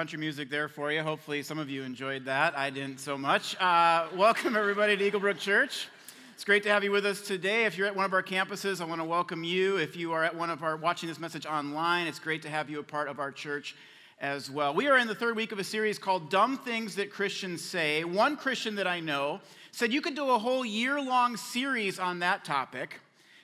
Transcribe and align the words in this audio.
country 0.00 0.18
music 0.18 0.48
there 0.48 0.66
for 0.66 0.90
you. 0.90 1.02
Hopefully, 1.02 1.42
some 1.42 1.58
of 1.58 1.68
you 1.68 1.82
enjoyed 1.82 2.24
that. 2.24 2.56
I 2.56 2.70
didn't 2.70 3.00
so 3.00 3.18
much. 3.18 3.54
Uh, 3.60 4.06
welcome, 4.16 4.56
everybody, 4.56 4.96
to 4.96 5.10
Eaglebrook 5.10 5.36
Church. 5.36 5.88
It's 6.32 6.42
great 6.42 6.62
to 6.62 6.70
have 6.70 6.82
you 6.82 6.90
with 6.90 7.04
us 7.04 7.20
today. 7.20 7.66
If 7.66 7.76
you're 7.76 7.86
at 7.86 7.94
one 7.94 8.06
of 8.06 8.14
our 8.14 8.22
campuses, 8.22 8.80
I 8.80 8.86
want 8.86 9.02
to 9.02 9.04
welcome 9.04 9.44
you. 9.44 9.76
If 9.76 9.96
you 9.96 10.12
are 10.12 10.24
at 10.24 10.34
one 10.34 10.48
of 10.48 10.62
our 10.62 10.78
watching 10.78 11.06
this 11.06 11.18
message 11.20 11.44
online, 11.44 12.06
it's 12.06 12.18
great 12.18 12.40
to 12.40 12.48
have 12.48 12.70
you 12.70 12.80
a 12.80 12.82
part 12.82 13.08
of 13.08 13.20
our 13.20 13.30
church 13.30 13.76
as 14.22 14.50
well. 14.50 14.72
We 14.72 14.88
are 14.88 14.96
in 14.96 15.06
the 15.06 15.14
third 15.14 15.36
week 15.36 15.52
of 15.52 15.58
a 15.58 15.64
series 15.64 15.98
called 15.98 16.30
Dumb 16.30 16.56
Things 16.56 16.94
That 16.94 17.10
Christians 17.10 17.62
Say. 17.62 18.02
One 18.02 18.38
Christian 18.38 18.76
that 18.76 18.86
I 18.86 19.00
know 19.00 19.40
said 19.70 19.92
you 19.92 20.00
could 20.00 20.14
do 20.14 20.30
a 20.30 20.38
whole 20.38 20.64
year 20.64 20.98
long 20.98 21.36
series 21.36 21.98
on 21.98 22.20
that 22.20 22.42
topic, 22.42 23.00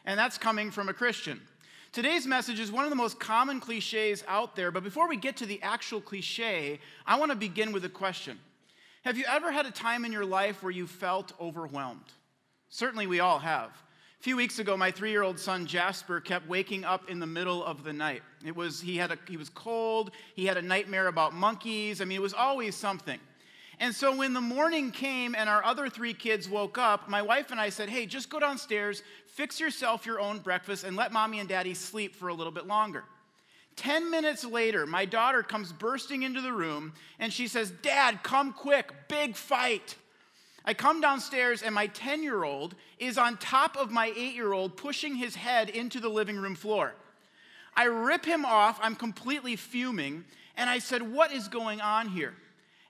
and 0.06 0.18
that's 0.18 0.38
coming 0.38 0.70
from 0.70 0.88
a 0.88 0.94
Christian. 0.94 1.38
Today's 1.96 2.26
message 2.26 2.60
is 2.60 2.70
one 2.70 2.84
of 2.84 2.90
the 2.90 2.96
most 2.96 3.18
common 3.18 3.58
cliches 3.58 4.22
out 4.28 4.54
there, 4.54 4.70
but 4.70 4.84
before 4.84 5.08
we 5.08 5.16
get 5.16 5.38
to 5.38 5.46
the 5.46 5.62
actual 5.62 5.98
cliche, 5.98 6.78
I 7.06 7.18
want 7.18 7.30
to 7.30 7.36
begin 7.38 7.72
with 7.72 7.86
a 7.86 7.88
question. 7.88 8.38
Have 9.06 9.16
you 9.16 9.24
ever 9.26 9.50
had 9.50 9.64
a 9.64 9.70
time 9.70 10.04
in 10.04 10.12
your 10.12 10.26
life 10.26 10.62
where 10.62 10.70
you 10.70 10.86
felt 10.86 11.32
overwhelmed? 11.40 12.04
Certainly, 12.68 13.06
we 13.06 13.20
all 13.20 13.38
have. 13.38 13.70
A 14.20 14.22
few 14.22 14.36
weeks 14.36 14.58
ago, 14.58 14.76
my 14.76 14.90
three 14.90 15.10
year 15.10 15.22
old 15.22 15.40
son 15.40 15.64
Jasper 15.64 16.20
kept 16.20 16.46
waking 16.46 16.84
up 16.84 17.08
in 17.08 17.18
the 17.18 17.26
middle 17.26 17.64
of 17.64 17.82
the 17.82 17.94
night. 17.94 18.20
It 18.44 18.54
was, 18.54 18.78
he, 18.78 18.98
had 18.98 19.10
a, 19.10 19.18
he 19.26 19.38
was 19.38 19.48
cold, 19.48 20.10
he 20.34 20.44
had 20.44 20.58
a 20.58 20.62
nightmare 20.62 21.06
about 21.06 21.32
monkeys. 21.32 22.02
I 22.02 22.04
mean, 22.04 22.18
it 22.18 22.22
was 22.22 22.34
always 22.34 22.74
something. 22.74 23.20
And 23.78 23.94
so 23.94 24.16
when 24.16 24.32
the 24.32 24.40
morning 24.40 24.90
came 24.90 25.34
and 25.34 25.48
our 25.48 25.62
other 25.62 25.88
three 25.88 26.14
kids 26.14 26.48
woke 26.48 26.78
up, 26.78 27.08
my 27.08 27.20
wife 27.20 27.50
and 27.50 27.60
I 27.60 27.68
said, 27.68 27.88
Hey, 27.88 28.06
just 28.06 28.30
go 28.30 28.40
downstairs, 28.40 29.02
fix 29.26 29.60
yourself 29.60 30.06
your 30.06 30.18
own 30.18 30.38
breakfast, 30.38 30.84
and 30.84 30.96
let 30.96 31.12
mommy 31.12 31.40
and 31.40 31.48
daddy 31.48 31.74
sleep 31.74 32.16
for 32.16 32.28
a 32.28 32.34
little 32.34 32.52
bit 32.52 32.66
longer. 32.66 33.04
10 33.76 34.10
minutes 34.10 34.44
later, 34.44 34.86
my 34.86 35.04
daughter 35.04 35.42
comes 35.42 35.72
bursting 35.72 36.22
into 36.22 36.40
the 36.40 36.52
room 36.52 36.94
and 37.18 37.30
she 37.30 37.46
says, 37.46 37.70
Dad, 37.82 38.22
come 38.22 38.54
quick, 38.54 38.90
big 39.08 39.36
fight. 39.36 39.96
I 40.64 40.72
come 40.72 41.02
downstairs 41.02 41.62
and 41.62 41.74
my 41.74 41.86
10 41.88 42.22
year 42.22 42.42
old 42.42 42.74
is 42.98 43.18
on 43.18 43.36
top 43.36 43.76
of 43.76 43.90
my 43.90 44.06
8 44.16 44.34
year 44.34 44.54
old, 44.54 44.78
pushing 44.78 45.14
his 45.14 45.34
head 45.34 45.68
into 45.68 46.00
the 46.00 46.08
living 46.08 46.36
room 46.36 46.54
floor. 46.54 46.94
I 47.76 47.84
rip 47.84 48.24
him 48.24 48.46
off, 48.46 48.78
I'm 48.82 48.96
completely 48.96 49.54
fuming, 49.54 50.24
and 50.56 50.70
I 50.70 50.78
said, 50.78 51.02
What 51.02 51.30
is 51.30 51.48
going 51.48 51.82
on 51.82 52.08
here? 52.08 52.34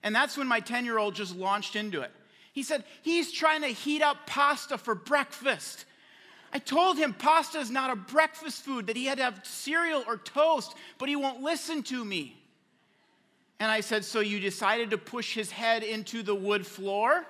And 0.03 0.15
that's 0.15 0.37
when 0.37 0.47
my 0.47 0.61
10 0.61 0.85
year 0.85 0.99
old 0.99 1.15
just 1.15 1.35
launched 1.35 1.77
into 1.77 2.03
it. 2.03 2.13
He 2.53 2.63
said, 2.63 2.85
He's 3.03 3.33
trying 3.33 3.63
to 3.63 3.69
heat 3.69 4.03
up 4.03 4.27
pasta 4.27 4.79
for 4.79 4.95
breakfast. 4.95 5.85
I 6.53 6.59
told 6.59 6.97
him 6.97 7.13
pasta 7.13 7.59
is 7.59 7.71
not 7.71 7.91
a 7.91 7.97
breakfast 7.97 8.63
food, 8.63 8.87
that 8.87 8.97
he 8.97 9.05
had 9.05 9.19
to 9.19 9.25
have 9.25 9.41
cereal 9.45 10.03
or 10.07 10.17
toast, 10.17 10.75
but 10.97 11.09
he 11.09 11.17
won't 11.17 11.43
listen 11.43 11.83
to 11.83 12.05
me. 12.05 12.41
And 13.61 13.71
I 13.71 13.81
said, 13.81 14.05
So 14.05 14.21
you 14.21 14.41
decided 14.41 14.91
to 14.91 14.99
push 14.99 15.35
his 15.35 15.51
head 15.51 15.83
into 15.83 16.23
the 16.23 16.35
wood 16.35 16.67
floor? 16.67 17.27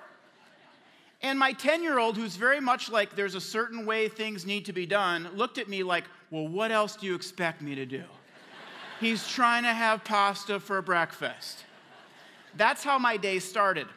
And 1.21 1.37
my 1.39 1.51
10 1.51 1.83
year 1.83 1.99
old, 1.99 2.15
who's 2.15 2.35
very 2.35 2.61
much 2.61 2.89
like 2.89 3.15
there's 3.15 3.35
a 3.35 3.41
certain 3.41 3.85
way 3.85 4.07
things 4.07 4.45
need 4.45 4.65
to 4.65 4.73
be 4.73 4.85
done, 4.85 5.27
looked 5.35 5.57
at 5.57 5.67
me 5.67 5.83
like, 5.83 6.05
Well, 6.31 6.47
what 6.47 6.71
else 6.71 6.95
do 6.95 7.05
you 7.05 7.15
expect 7.15 7.61
me 7.61 7.75
to 7.75 7.85
do? 7.85 8.03
He's 8.99 9.27
trying 9.27 9.63
to 9.63 9.73
have 9.73 10.03
pasta 10.03 10.59
for 10.59 10.81
breakfast. 10.81 11.65
That's 12.57 12.83
how 12.83 12.97
my 12.97 13.17
day 13.17 13.37
started. 13.39 13.87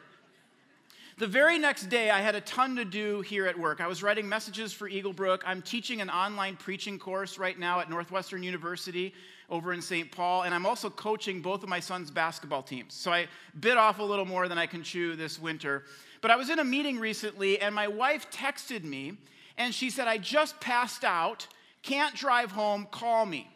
The 1.17 1.27
very 1.27 1.59
next 1.59 1.89
day, 1.89 2.09
I 2.09 2.21
had 2.21 2.35
a 2.35 2.41
ton 2.41 2.75
to 2.77 2.85
do 2.85 3.21
here 3.21 3.45
at 3.45 3.57
work. 3.57 3.81
I 3.81 3.87
was 3.87 4.01
writing 4.01 4.27
messages 4.27 4.71
for 4.71 4.89
Eaglebrook. 4.89 5.41
I'm 5.45 5.61
teaching 5.61 6.01
an 6.01 6.09
online 6.09 6.55
preaching 6.55 6.97
course 6.97 7.37
right 7.37 7.57
now 7.59 7.79
at 7.79 7.89
Northwestern 7.89 8.41
University 8.43 9.13
over 9.49 9.73
in 9.73 9.81
St. 9.81 10.11
Paul, 10.11 10.43
and 10.43 10.53
I'm 10.53 10.65
also 10.65 10.89
coaching 10.89 11.41
both 11.41 11.61
of 11.63 11.69
my 11.69 11.79
son's 11.79 12.09
basketball 12.09 12.63
teams. 12.63 12.93
So 12.93 13.11
I 13.11 13.27
bit 13.59 13.77
off 13.77 13.99
a 13.99 14.03
little 14.03 14.25
more 14.25 14.47
than 14.47 14.57
I 14.57 14.65
can 14.65 14.83
chew 14.83 15.15
this 15.15 15.39
winter. 15.39 15.83
But 16.21 16.31
I 16.31 16.35
was 16.35 16.49
in 16.49 16.59
a 16.59 16.63
meeting 16.63 16.99
recently, 16.99 17.59
and 17.59 17.75
my 17.75 17.87
wife 17.87 18.29
texted 18.31 18.83
me, 18.83 19.17
and 19.57 19.73
she 19.73 19.89
said, 19.89 20.07
I 20.07 20.17
just 20.17 20.59
passed 20.59 21.03
out, 21.03 21.47
can't 21.83 22.15
drive 22.15 22.51
home, 22.51 22.87
call 22.89 23.25
me. 23.25 23.49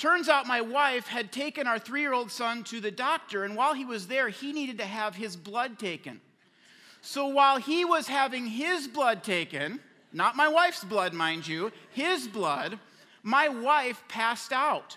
Turns 0.00 0.30
out 0.30 0.46
my 0.46 0.62
wife 0.62 1.06
had 1.06 1.30
taken 1.30 1.66
our 1.66 1.78
three 1.78 2.00
year 2.00 2.14
old 2.14 2.30
son 2.30 2.64
to 2.64 2.80
the 2.80 2.90
doctor, 2.90 3.44
and 3.44 3.54
while 3.54 3.74
he 3.74 3.84
was 3.84 4.06
there, 4.06 4.30
he 4.30 4.50
needed 4.50 4.78
to 4.78 4.86
have 4.86 5.14
his 5.14 5.36
blood 5.36 5.78
taken. 5.78 6.22
So 7.02 7.26
while 7.26 7.58
he 7.58 7.84
was 7.84 8.08
having 8.08 8.46
his 8.46 8.88
blood 8.88 9.22
taken, 9.22 9.78
not 10.10 10.36
my 10.36 10.48
wife's 10.48 10.84
blood, 10.84 11.12
mind 11.12 11.46
you, 11.46 11.70
his 11.92 12.26
blood, 12.26 12.78
my 13.22 13.50
wife 13.50 14.02
passed 14.08 14.54
out. 14.54 14.96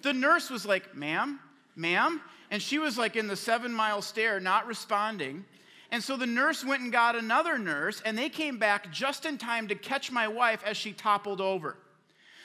The 0.00 0.14
nurse 0.14 0.48
was 0.48 0.64
like, 0.64 0.96
ma'am, 0.96 1.38
ma'am, 1.76 2.22
and 2.50 2.62
she 2.62 2.78
was 2.78 2.96
like 2.96 3.16
in 3.16 3.26
the 3.26 3.36
seven 3.36 3.70
mile 3.70 4.00
stare, 4.00 4.40
not 4.40 4.66
responding. 4.66 5.44
And 5.90 6.02
so 6.02 6.16
the 6.16 6.26
nurse 6.26 6.64
went 6.64 6.80
and 6.80 6.90
got 6.90 7.16
another 7.16 7.58
nurse, 7.58 8.00
and 8.02 8.16
they 8.16 8.30
came 8.30 8.56
back 8.56 8.90
just 8.90 9.26
in 9.26 9.36
time 9.36 9.68
to 9.68 9.74
catch 9.74 10.10
my 10.10 10.26
wife 10.26 10.62
as 10.64 10.78
she 10.78 10.94
toppled 10.94 11.42
over. 11.42 11.76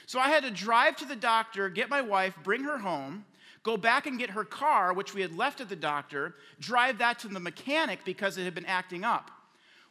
So 0.07 0.19
I 0.19 0.29
had 0.29 0.43
to 0.43 0.51
drive 0.51 0.95
to 0.97 1.05
the 1.05 1.17
doctor, 1.17 1.69
get 1.69 1.89
my 1.89 2.01
wife, 2.01 2.33
bring 2.41 2.63
her 2.63 2.77
home, 2.77 3.25
go 3.61 3.75
back 3.75 4.07
and 4.07 4.17
get 4.17 4.29
her 4.29 4.45
car, 4.45 4.93
which 4.93 5.13
we 5.13 5.21
had 5.21 5.35
left 5.35 5.59
at 5.59 5.67
the 5.67 5.75
doctor, 5.75 6.33
drive 6.61 6.99
that 6.99 7.19
to 7.19 7.27
the 7.27 7.41
mechanic 7.41 7.99
because 8.05 8.37
it 8.37 8.45
had 8.45 8.55
been 8.55 8.65
acting 8.65 9.03
up. 9.03 9.29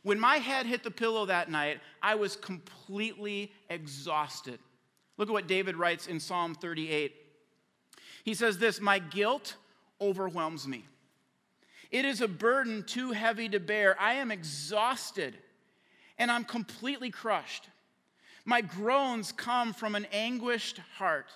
When 0.03 0.19
my 0.19 0.39
head 0.39 0.65
hit 0.65 0.83
the 0.83 0.91
pillow 0.91 1.27
that 1.27 1.51
night, 1.51 1.81
I 2.03 2.15
was 2.15 2.35
completely 2.35 3.53
exhausted. 3.69 4.59
Look 5.19 5.29
at 5.29 5.33
what 5.33 5.49
David 5.49 5.77
writes 5.77 6.07
in 6.07 6.19
Psalm 6.19 6.55
38. 6.55 7.13
He 8.25 8.33
says 8.33 8.57
this 8.57 8.81
My 8.81 8.99
guilt 8.99 9.57
overwhelms 10.01 10.67
me. 10.67 10.87
It 11.91 12.07
is 12.07 12.23
a 12.23 12.29
burden 12.29 12.85
too 12.85 13.13
heavy 13.13 13.51
to 13.51 13.61
bear. 13.61 14.01
I 14.01 14.15
am 14.15 14.31
exhausted 14.31 15.37
and 16.17 16.31
I'm 16.31 16.45
completely 16.45 17.11
crushed. 17.11 17.69
My 18.47 18.63
groans 18.63 19.33
come 19.33 19.75
from 19.75 19.95
an 19.95 20.07
anguished 20.13 20.81
heart. 20.97 21.27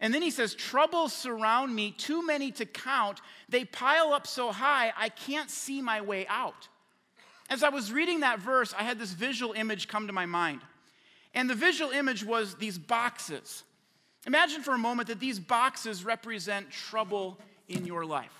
And 0.00 0.12
then 0.12 0.20
he 0.20 0.30
says, 0.30 0.54
Troubles 0.54 1.14
surround 1.14 1.74
me, 1.74 1.90
too 1.90 2.24
many 2.24 2.52
to 2.52 2.66
count. 2.66 3.22
They 3.48 3.64
pile 3.64 4.12
up 4.12 4.26
so 4.26 4.52
high, 4.52 4.92
I 4.96 5.08
can't 5.08 5.50
see 5.50 5.80
my 5.80 6.02
way 6.02 6.26
out. 6.28 6.68
As 7.48 7.62
I 7.62 7.70
was 7.70 7.90
reading 7.90 8.20
that 8.20 8.38
verse, 8.38 8.74
I 8.78 8.82
had 8.82 8.98
this 8.98 9.12
visual 9.12 9.54
image 9.54 9.88
come 9.88 10.06
to 10.06 10.12
my 10.12 10.26
mind. 10.26 10.60
And 11.32 11.48
the 11.48 11.54
visual 11.54 11.90
image 11.90 12.22
was 12.22 12.56
these 12.56 12.76
boxes. 12.76 13.62
Imagine 14.26 14.62
for 14.62 14.74
a 14.74 14.78
moment 14.78 15.08
that 15.08 15.20
these 15.20 15.38
boxes 15.38 16.04
represent 16.04 16.70
trouble 16.70 17.38
in 17.68 17.86
your 17.86 18.04
life. 18.04 18.32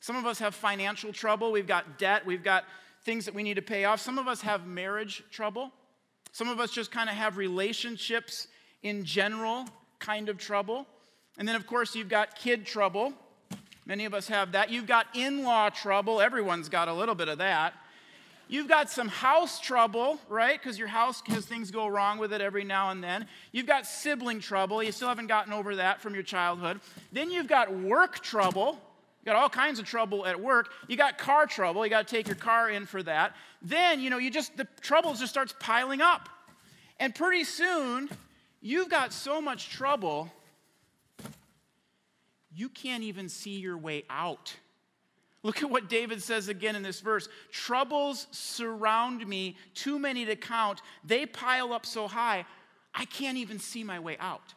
Some 0.00 0.16
of 0.16 0.26
us 0.26 0.38
have 0.38 0.54
financial 0.54 1.12
trouble, 1.12 1.50
we've 1.50 1.66
got 1.66 1.98
debt, 1.98 2.26
we've 2.26 2.44
got 2.44 2.64
things 3.04 3.24
that 3.24 3.34
we 3.34 3.42
need 3.42 3.54
to 3.54 3.62
pay 3.62 3.86
off. 3.86 4.00
Some 4.00 4.18
of 4.18 4.28
us 4.28 4.42
have 4.42 4.66
marriage 4.66 5.24
trouble. 5.30 5.72
Some 6.34 6.48
of 6.48 6.58
us 6.58 6.72
just 6.72 6.90
kind 6.90 7.08
of 7.08 7.14
have 7.14 7.36
relationships 7.36 8.48
in 8.82 9.04
general 9.04 9.66
kind 10.00 10.28
of 10.28 10.36
trouble. 10.36 10.84
And 11.38 11.46
then, 11.46 11.54
of 11.54 11.64
course, 11.64 11.94
you've 11.94 12.08
got 12.08 12.34
kid 12.34 12.66
trouble. 12.66 13.12
Many 13.86 14.04
of 14.04 14.14
us 14.14 14.26
have 14.26 14.50
that. 14.50 14.68
You've 14.68 14.88
got 14.88 15.06
in 15.14 15.44
law 15.44 15.70
trouble. 15.70 16.20
Everyone's 16.20 16.68
got 16.68 16.88
a 16.88 16.92
little 16.92 17.14
bit 17.14 17.28
of 17.28 17.38
that. 17.38 17.74
You've 18.48 18.66
got 18.66 18.90
some 18.90 19.06
house 19.06 19.60
trouble, 19.60 20.18
right? 20.28 20.60
Because 20.60 20.76
your 20.76 20.88
house 20.88 21.22
has 21.28 21.46
things 21.46 21.70
go 21.70 21.86
wrong 21.86 22.18
with 22.18 22.32
it 22.32 22.40
every 22.40 22.64
now 22.64 22.90
and 22.90 23.02
then. 23.02 23.28
You've 23.52 23.66
got 23.66 23.86
sibling 23.86 24.40
trouble. 24.40 24.82
You 24.82 24.90
still 24.90 25.06
haven't 25.06 25.28
gotten 25.28 25.52
over 25.52 25.76
that 25.76 26.02
from 26.02 26.14
your 26.14 26.24
childhood. 26.24 26.80
Then 27.12 27.30
you've 27.30 27.46
got 27.46 27.72
work 27.72 28.18
trouble. 28.18 28.80
You 29.24 29.32
got 29.32 29.36
all 29.36 29.48
kinds 29.48 29.78
of 29.78 29.86
trouble 29.86 30.26
at 30.26 30.38
work. 30.38 30.70
You 30.86 30.98
got 30.98 31.16
car 31.16 31.46
trouble. 31.46 31.82
You 31.86 31.88
got 31.88 32.06
to 32.06 32.14
take 32.14 32.26
your 32.26 32.36
car 32.36 32.68
in 32.68 32.84
for 32.84 33.02
that. 33.04 33.34
Then, 33.62 34.00
you 34.00 34.10
know, 34.10 34.18
you 34.18 34.30
just, 34.30 34.54
the 34.58 34.68
trouble 34.82 35.14
just 35.14 35.32
starts 35.32 35.54
piling 35.58 36.02
up. 36.02 36.28
And 37.00 37.14
pretty 37.14 37.44
soon, 37.44 38.10
you've 38.60 38.90
got 38.90 39.14
so 39.14 39.40
much 39.40 39.70
trouble, 39.70 40.30
you 42.54 42.68
can't 42.68 43.02
even 43.02 43.30
see 43.30 43.58
your 43.58 43.78
way 43.78 44.04
out. 44.10 44.54
Look 45.42 45.62
at 45.62 45.70
what 45.70 45.88
David 45.88 46.22
says 46.22 46.48
again 46.48 46.76
in 46.76 46.82
this 46.82 47.00
verse 47.00 47.28
Troubles 47.50 48.26
surround 48.30 49.26
me, 49.26 49.56
too 49.74 49.98
many 49.98 50.26
to 50.26 50.36
count. 50.36 50.82
They 51.02 51.24
pile 51.24 51.72
up 51.72 51.86
so 51.86 52.08
high, 52.08 52.44
I 52.94 53.06
can't 53.06 53.38
even 53.38 53.58
see 53.58 53.84
my 53.84 54.00
way 54.00 54.18
out. 54.20 54.52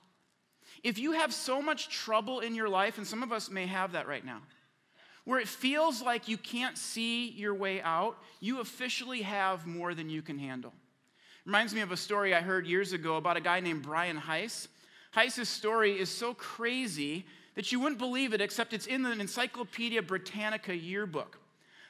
If 0.83 0.99
you 0.99 1.13
have 1.13 1.33
so 1.33 1.61
much 1.61 1.89
trouble 1.89 2.41
in 2.41 2.53
your 2.53 2.69
life, 2.69 2.97
and 2.97 3.07
some 3.07 3.23
of 3.23 3.31
us 3.31 3.49
may 3.49 3.65
have 3.65 3.93
that 3.93 4.07
right 4.07 4.23
now, 4.23 4.41
where 5.27 5.41
it 5.41 5.47
feels 5.49 6.01
like 6.01 6.29
you 6.29 6.37
can't 6.37 6.77
see 6.77 7.31
your 7.31 7.53
way 7.53 7.81
out, 7.81 8.15
you 8.39 8.61
officially 8.61 9.23
have 9.23 9.67
more 9.67 9.93
than 9.93 10.09
you 10.09 10.21
can 10.21 10.39
handle. 10.39 10.71
Reminds 11.45 11.75
me 11.75 11.81
of 11.81 11.91
a 11.91 11.97
story 11.97 12.33
I 12.33 12.39
heard 12.39 12.65
years 12.65 12.93
ago 12.93 13.17
about 13.17 13.35
a 13.35 13.41
guy 13.41 13.59
named 13.59 13.81
Brian 13.81 14.17
Heiss. 14.17 14.69
Heiss's 15.13 15.49
story 15.49 15.99
is 15.99 16.07
so 16.07 16.33
crazy 16.33 17.25
that 17.55 17.73
you 17.73 17.79
wouldn't 17.81 17.99
believe 17.99 18.31
it, 18.31 18.39
except 18.39 18.71
it's 18.71 18.85
in 18.85 19.03
the 19.03 19.11
Encyclopedia 19.11 20.01
Britannica 20.01 20.73
yearbook. 20.73 21.37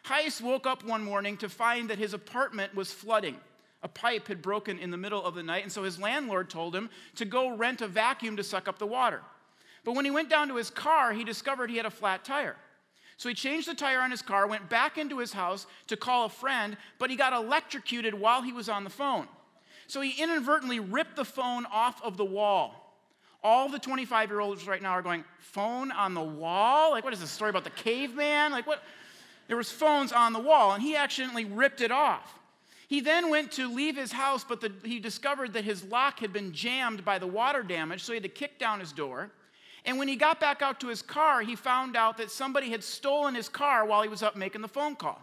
Heiss 0.03 0.41
woke 0.41 0.65
up 0.65 0.83
one 0.83 1.03
morning 1.03 1.37
to 1.37 1.47
find 1.47 1.91
that 1.91 1.99
his 1.99 2.15
apartment 2.15 2.73
was 2.73 2.91
flooding. 2.91 3.37
A 3.83 3.87
pipe 3.87 4.29
had 4.29 4.41
broken 4.41 4.79
in 4.79 4.89
the 4.89 4.97
middle 4.97 5.23
of 5.23 5.35
the 5.35 5.43
night, 5.43 5.61
and 5.61 5.71
so 5.71 5.83
his 5.83 5.99
landlord 5.99 6.49
told 6.49 6.75
him 6.75 6.89
to 7.13 7.25
go 7.25 7.55
rent 7.55 7.83
a 7.83 7.87
vacuum 7.87 8.35
to 8.37 8.43
suck 8.43 8.67
up 8.67 8.79
the 8.79 8.87
water. 8.87 9.21
But 9.85 9.93
when 9.93 10.05
he 10.05 10.11
went 10.11 10.31
down 10.31 10.47
to 10.47 10.55
his 10.55 10.71
car, 10.71 11.13
he 11.13 11.23
discovered 11.23 11.69
he 11.69 11.77
had 11.77 11.85
a 11.85 11.91
flat 11.91 12.25
tire. 12.25 12.55
So 13.17 13.29
he 13.29 13.35
changed 13.35 13.67
the 13.67 13.73
tire 13.73 13.99
on 13.99 14.11
his 14.11 14.21
car, 14.21 14.47
went 14.47 14.69
back 14.69 14.97
into 14.97 15.17
his 15.17 15.33
house 15.33 15.65
to 15.87 15.97
call 15.97 16.25
a 16.25 16.29
friend, 16.29 16.77
but 16.99 17.09
he 17.09 17.15
got 17.15 17.33
electrocuted 17.33 18.13
while 18.13 18.43
he 18.43 18.53
was 18.53 18.69
on 18.69 18.83
the 18.83 18.89
phone. 18.89 19.27
So 19.87 20.01
he 20.01 20.21
inadvertently 20.21 20.79
ripped 20.79 21.15
the 21.15 21.25
phone 21.25 21.65
off 21.71 22.01
of 22.03 22.17
the 22.17 22.25
wall. 22.25 22.83
All 23.43 23.69
the 23.69 23.79
25 23.79 24.29
year 24.29 24.39
olds 24.39 24.67
right 24.67 24.81
now 24.81 24.91
are 24.91 25.01
going, 25.01 25.23
phone 25.39 25.91
on 25.91 26.13
the 26.13 26.21
wall? 26.21 26.91
Like, 26.91 27.03
what 27.03 27.13
is 27.13 27.19
this 27.19 27.31
story 27.31 27.49
about 27.49 27.63
the 27.63 27.69
caveman? 27.71 28.51
Like, 28.51 28.67
what? 28.67 28.83
There 29.47 29.57
was 29.57 29.71
phones 29.71 30.11
on 30.11 30.33
the 30.33 30.39
wall, 30.39 30.73
and 30.73 30.83
he 30.83 30.95
accidentally 30.95 31.45
ripped 31.45 31.81
it 31.81 31.91
off. 31.91 32.37
He 32.87 33.01
then 33.01 33.29
went 33.29 33.51
to 33.53 33.73
leave 33.73 33.95
his 33.95 34.11
house, 34.11 34.43
but 34.43 34.61
the, 34.61 34.71
he 34.83 34.99
discovered 34.99 35.53
that 35.53 35.63
his 35.63 35.83
lock 35.85 36.19
had 36.19 36.31
been 36.31 36.51
jammed 36.51 37.03
by 37.03 37.17
the 37.17 37.27
water 37.27 37.63
damage, 37.63 38.03
so 38.03 38.11
he 38.11 38.17
had 38.17 38.23
to 38.23 38.29
kick 38.29 38.59
down 38.59 38.79
his 38.79 38.91
door. 38.91 39.31
And 39.87 39.97
when 39.97 40.09
he 40.09 40.17
got 40.17 40.41
back 40.41 40.61
out 40.61 40.81
to 40.81 40.89
his 40.89 41.01
car, 41.01 41.41
he 41.41 41.55
found 41.55 41.95
out 41.95 42.17
that 42.17 42.29
somebody 42.29 42.69
had 42.69 42.83
stolen 42.83 43.33
his 43.33 43.47
car 43.47 43.85
while 43.85 44.03
he 44.03 44.09
was 44.09 44.21
up 44.21 44.35
making 44.35 44.61
the 44.61 44.67
phone 44.67 44.97
call. 44.97 45.21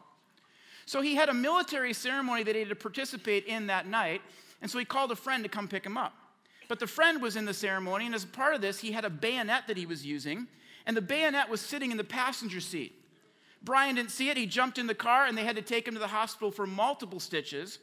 So 0.87 1.02
he 1.02 1.14
had 1.14 1.28
a 1.28 1.34
military 1.34 1.93
ceremony 1.93 2.43
that 2.44 2.55
he 2.55 2.61
had 2.61 2.70
to 2.70 2.75
participate 2.75 3.44
in 3.44 3.66
that 3.66 3.87
night, 3.87 4.22
and 4.62 4.70
so 4.70 4.78
he 4.78 4.87
called 4.87 5.12
a 5.12 5.16
friend 5.16 5.44
to 5.44 5.50
come 5.50 5.69
pick 5.69 5.84
him 5.84 5.99
up. 5.99 6.14
But 6.66 6.81
the 6.81 6.87
friend 6.87 7.20
was 7.20 7.37
in 7.37 7.44
the 7.44 7.52
ceremony, 7.52 8.06
and 8.06 8.14
as 8.14 8.25
part 8.25 8.55
of 8.55 8.62
this, 8.62 8.81
he 8.81 8.93
had 8.93 9.05
a 9.05 9.11
bayonet 9.11 9.66
that 9.66 9.76
he 9.76 9.84
was 9.84 10.05
using, 10.05 10.46
and 10.87 10.96
the 10.96 11.02
bayonet 11.02 11.50
was 11.50 11.61
sitting 11.61 11.90
in 11.90 11.99
the 11.99 12.05
passenger 12.05 12.61
seat. 12.61 12.94
Brian 13.62 13.96
didn't 13.96 14.12
see 14.12 14.31
it. 14.31 14.37
He 14.38 14.46
jumped 14.46 14.78
in 14.78 14.87
the 14.87 14.94
car, 14.94 15.26
and 15.26 15.37
they 15.37 15.44
had 15.44 15.56
to 15.56 15.62
take 15.62 15.87
him 15.87 15.93
to 15.93 16.00
the 16.00 16.06
hospital 16.06 16.50
for 16.50 16.66
multiple 16.66 17.20
stitches. 17.20 17.81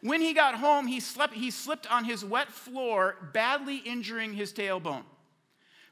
When 0.00 0.22
he 0.22 0.32
got 0.32 0.54
home, 0.54 0.86
he, 0.86 1.00
slept, 1.00 1.34
he 1.34 1.50
slipped 1.50 1.90
on 1.90 2.04
his 2.04 2.24
wet 2.24 2.48
floor, 2.48 3.16
badly 3.34 3.76
injuring 3.76 4.32
his 4.32 4.54
tailbone. 4.54 5.04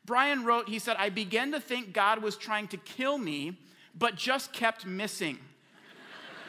Brian 0.05 0.45
wrote, 0.45 0.69
he 0.69 0.79
said, 0.79 0.97
I 0.99 1.11
began 1.11 1.53
to 1.53 1.61
think 1.61 1.93
God 1.93 2.23
was 2.23 2.37
trying 2.37 2.69
to 2.69 2.77
kill 2.77 3.19
me, 3.19 3.59
but 3.97 4.17
just 4.17 4.53
kept 4.53 4.85
missing. 4.85 5.39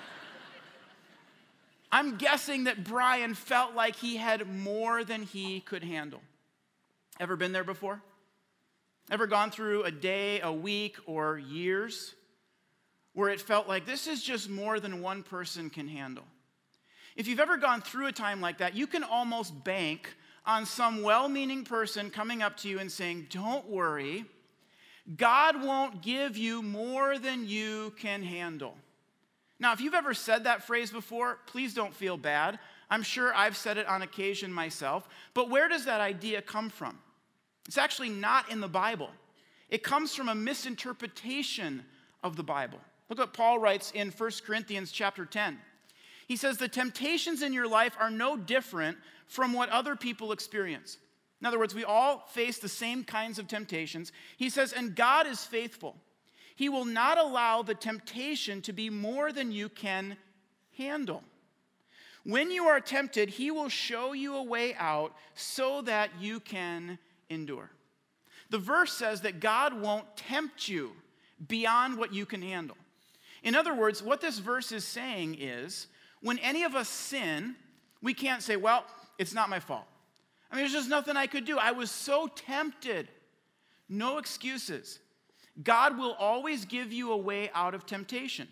I'm 1.92 2.18
guessing 2.18 2.64
that 2.64 2.84
Brian 2.84 3.36
felt 3.36 3.76
like 3.76 3.96
he 3.96 4.18
had 4.18 4.48
more 4.48 5.04
than 5.04 5.24
he 5.24 5.60
could 5.60 5.84
handle. 5.84 6.22
Ever 7.20 7.36
been 7.36 7.52
there 7.52 7.64
before? 7.64 8.02
Ever 9.12 9.28
gone 9.28 9.52
through 9.52 9.84
a 9.84 9.92
day, 9.92 10.42
a 10.42 10.52
week, 10.52 10.98
or 11.06 11.38
years 11.38 12.16
where 13.14 13.30
it 13.30 13.40
felt 13.40 13.68
like 13.68 13.86
this 13.86 14.08
is 14.08 14.24
just 14.24 14.50
more 14.50 14.80
than 14.80 15.02
one 15.02 15.22
person 15.22 15.70
can 15.70 15.88
handle? 15.88 16.24
If 17.16 17.28
you've 17.28 17.40
ever 17.40 17.58
gone 17.58 17.82
through 17.82 18.08
a 18.08 18.12
time 18.12 18.42
like 18.42 18.58
that, 18.58 18.76
you 18.76 18.88
can 18.88 19.04
almost 19.04 19.64
bank 19.64 20.16
on 20.46 20.66
some 20.66 21.02
well 21.02 21.30
meaning 21.30 21.64
person 21.64 22.10
coming 22.10 22.42
up 22.42 22.58
to 22.58 22.70
you 22.70 22.80
and 22.80 22.92
saying, 22.92 23.28
Don't 23.30 23.70
worry, 23.70 24.26
God 25.16 25.62
won't 25.64 26.02
give 26.02 26.38
you 26.38 26.62
more 26.62 27.18
than 27.20 27.48
you 27.48 27.94
can 28.00 28.24
handle. 28.24 28.76
Now, 29.60 29.74
if 29.74 29.82
you've 29.82 29.94
ever 29.94 30.14
said 30.14 30.44
that 30.44 30.64
phrase 30.64 30.92
before, 30.92 31.40
please 31.46 31.74
don't 31.74 31.94
feel 31.94 32.18
bad. 32.18 32.60
I'm 32.90 33.04
sure 33.04 33.34
I've 33.34 33.56
said 33.56 33.78
it 33.78 33.88
on 33.88 34.02
occasion 34.02 34.52
myself. 34.52 35.08
But 35.34 35.50
where 35.50 35.70
does 35.70 35.86
that 35.86 36.02
idea 36.02 36.42
come 36.42 36.70
from? 36.70 37.00
It's 37.68 37.78
actually 37.78 38.10
not 38.10 38.52
in 38.52 38.60
the 38.60 38.68
Bible, 38.68 39.10
it 39.70 39.84
comes 39.84 40.14
from 40.14 40.30
a 40.30 40.36
misinterpretation 40.36 41.84
of 42.24 42.36
the 42.36 42.44
Bible. 42.44 42.80
Look 43.10 43.20
what 43.20 43.34
Paul 43.34 43.60
writes 43.60 43.92
in 43.92 44.12
1 44.12 44.32
Corinthians 44.46 44.92
chapter 44.92 45.26
10. 45.26 45.60
He 46.28 46.36
says, 46.36 46.58
The 46.58 46.68
temptations 46.68 47.42
in 47.42 47.54
your 47.54 47.68
life 47.68 47.96
are 48.00 48.12
no 48.12 48.38
different 48.38 48.98
from 49.28 49.54
what 49.54 49.70
other 49.70 49.96
people 49.96 50.32
experience. 50.32 50.98
In 51.42 51.48
other 51.48 51.60
words, 51.60 51.76
we 51.76 51.84
all 51.84 52.26
face 52.30 52.60
the 52.60 52.70
same 52.70 53.04
kinds 53.04 53.40
of 53.40 53.48
temptations. 53.48 54.12
He 54.38 54.50
says, 54.50 54.74
And 54.74 54.96
God 54.96 55.28
is 55.28 55.44
faithful 55.44 55.98
he 56.56 56.70
will 56.70 56.86
not 56.86 57.18
allow 57.18 57.62
the 57.62 57.76
temptation 57.76 58.62
to 58.64 58.74
be 58.74 58.90
more 58.90 59.32
than 59.32 59.52
you 59.52 59.70
can 59.70 60.18
handle. 60.78 61.24
When 62.24 62.52
you 62.52 62.66
are 62.66 62.80
tempted, 62.80 63.30
He 63.30 63.52
will 63.52 63.70
show 63.70 64.14
you 64.14 64.36
a 64.36 64.44
way 64.44 64.76
out 64.76 65.16
so 65.36 65.82
that 65.82 66.12
you 66.20 66.40
can 66.40 67.00
endure. 67.30 67.70
The 68.50 68.60
verse 68.60 68.94
says 68.94 69.22
that 69.22 69.40
God 69.40 69.74
won't 69.74 70.16
tempt 70.16 70.68
you 70.68 70.92
beyond 71.48 71.98
what 71.98 72.14
you 72.14 72.26
can 72.26 72.42
handle. 72.42 72.78
In 73.42 73.56
other 73.56 73.74
words, 73.74 74.02
what 74.02 74.22
this 74.22 74.40
verse 74.40 74.72
is 74.72 74.86
saying 74.86 75.38
is 75.40 75.88
when 76.24 76.40
any 76.40 76.64
of 76.64 76.74
us 76.74 76.90
sin, 76.90 77.56
we 78.02 78.14
can't 78.14 78.42
say, 78.42 78.56
well, 78.56 78.86
it's 79.20 79.34
not 79.34 79.50
my 79.50 79.60
fault. 79.60 79.86
I 80.52 80.56
mean, 80.56 80.64
there's 80.64 80.74
just 80.74 80.90
nothing 80.90 81.18
I 81.18 81.28
could 81.28 81.46
do. 81.46 81.58
I 81.58 81.72
was 81.72 81.92
so 81.92 82.28
tempted. 82.28 83.10
No 83.90 84.18
excuses. 84.18 85.00
God 85.64 85.98
will 85.98 86.14
always 86.14 86.66
give 86.66 86.92
you 86.92 87.12
a 87.12 87.18
way 87.18 87.52
out 87.54 87.76
of 87.76 87.86
temptation. 87.86 88.48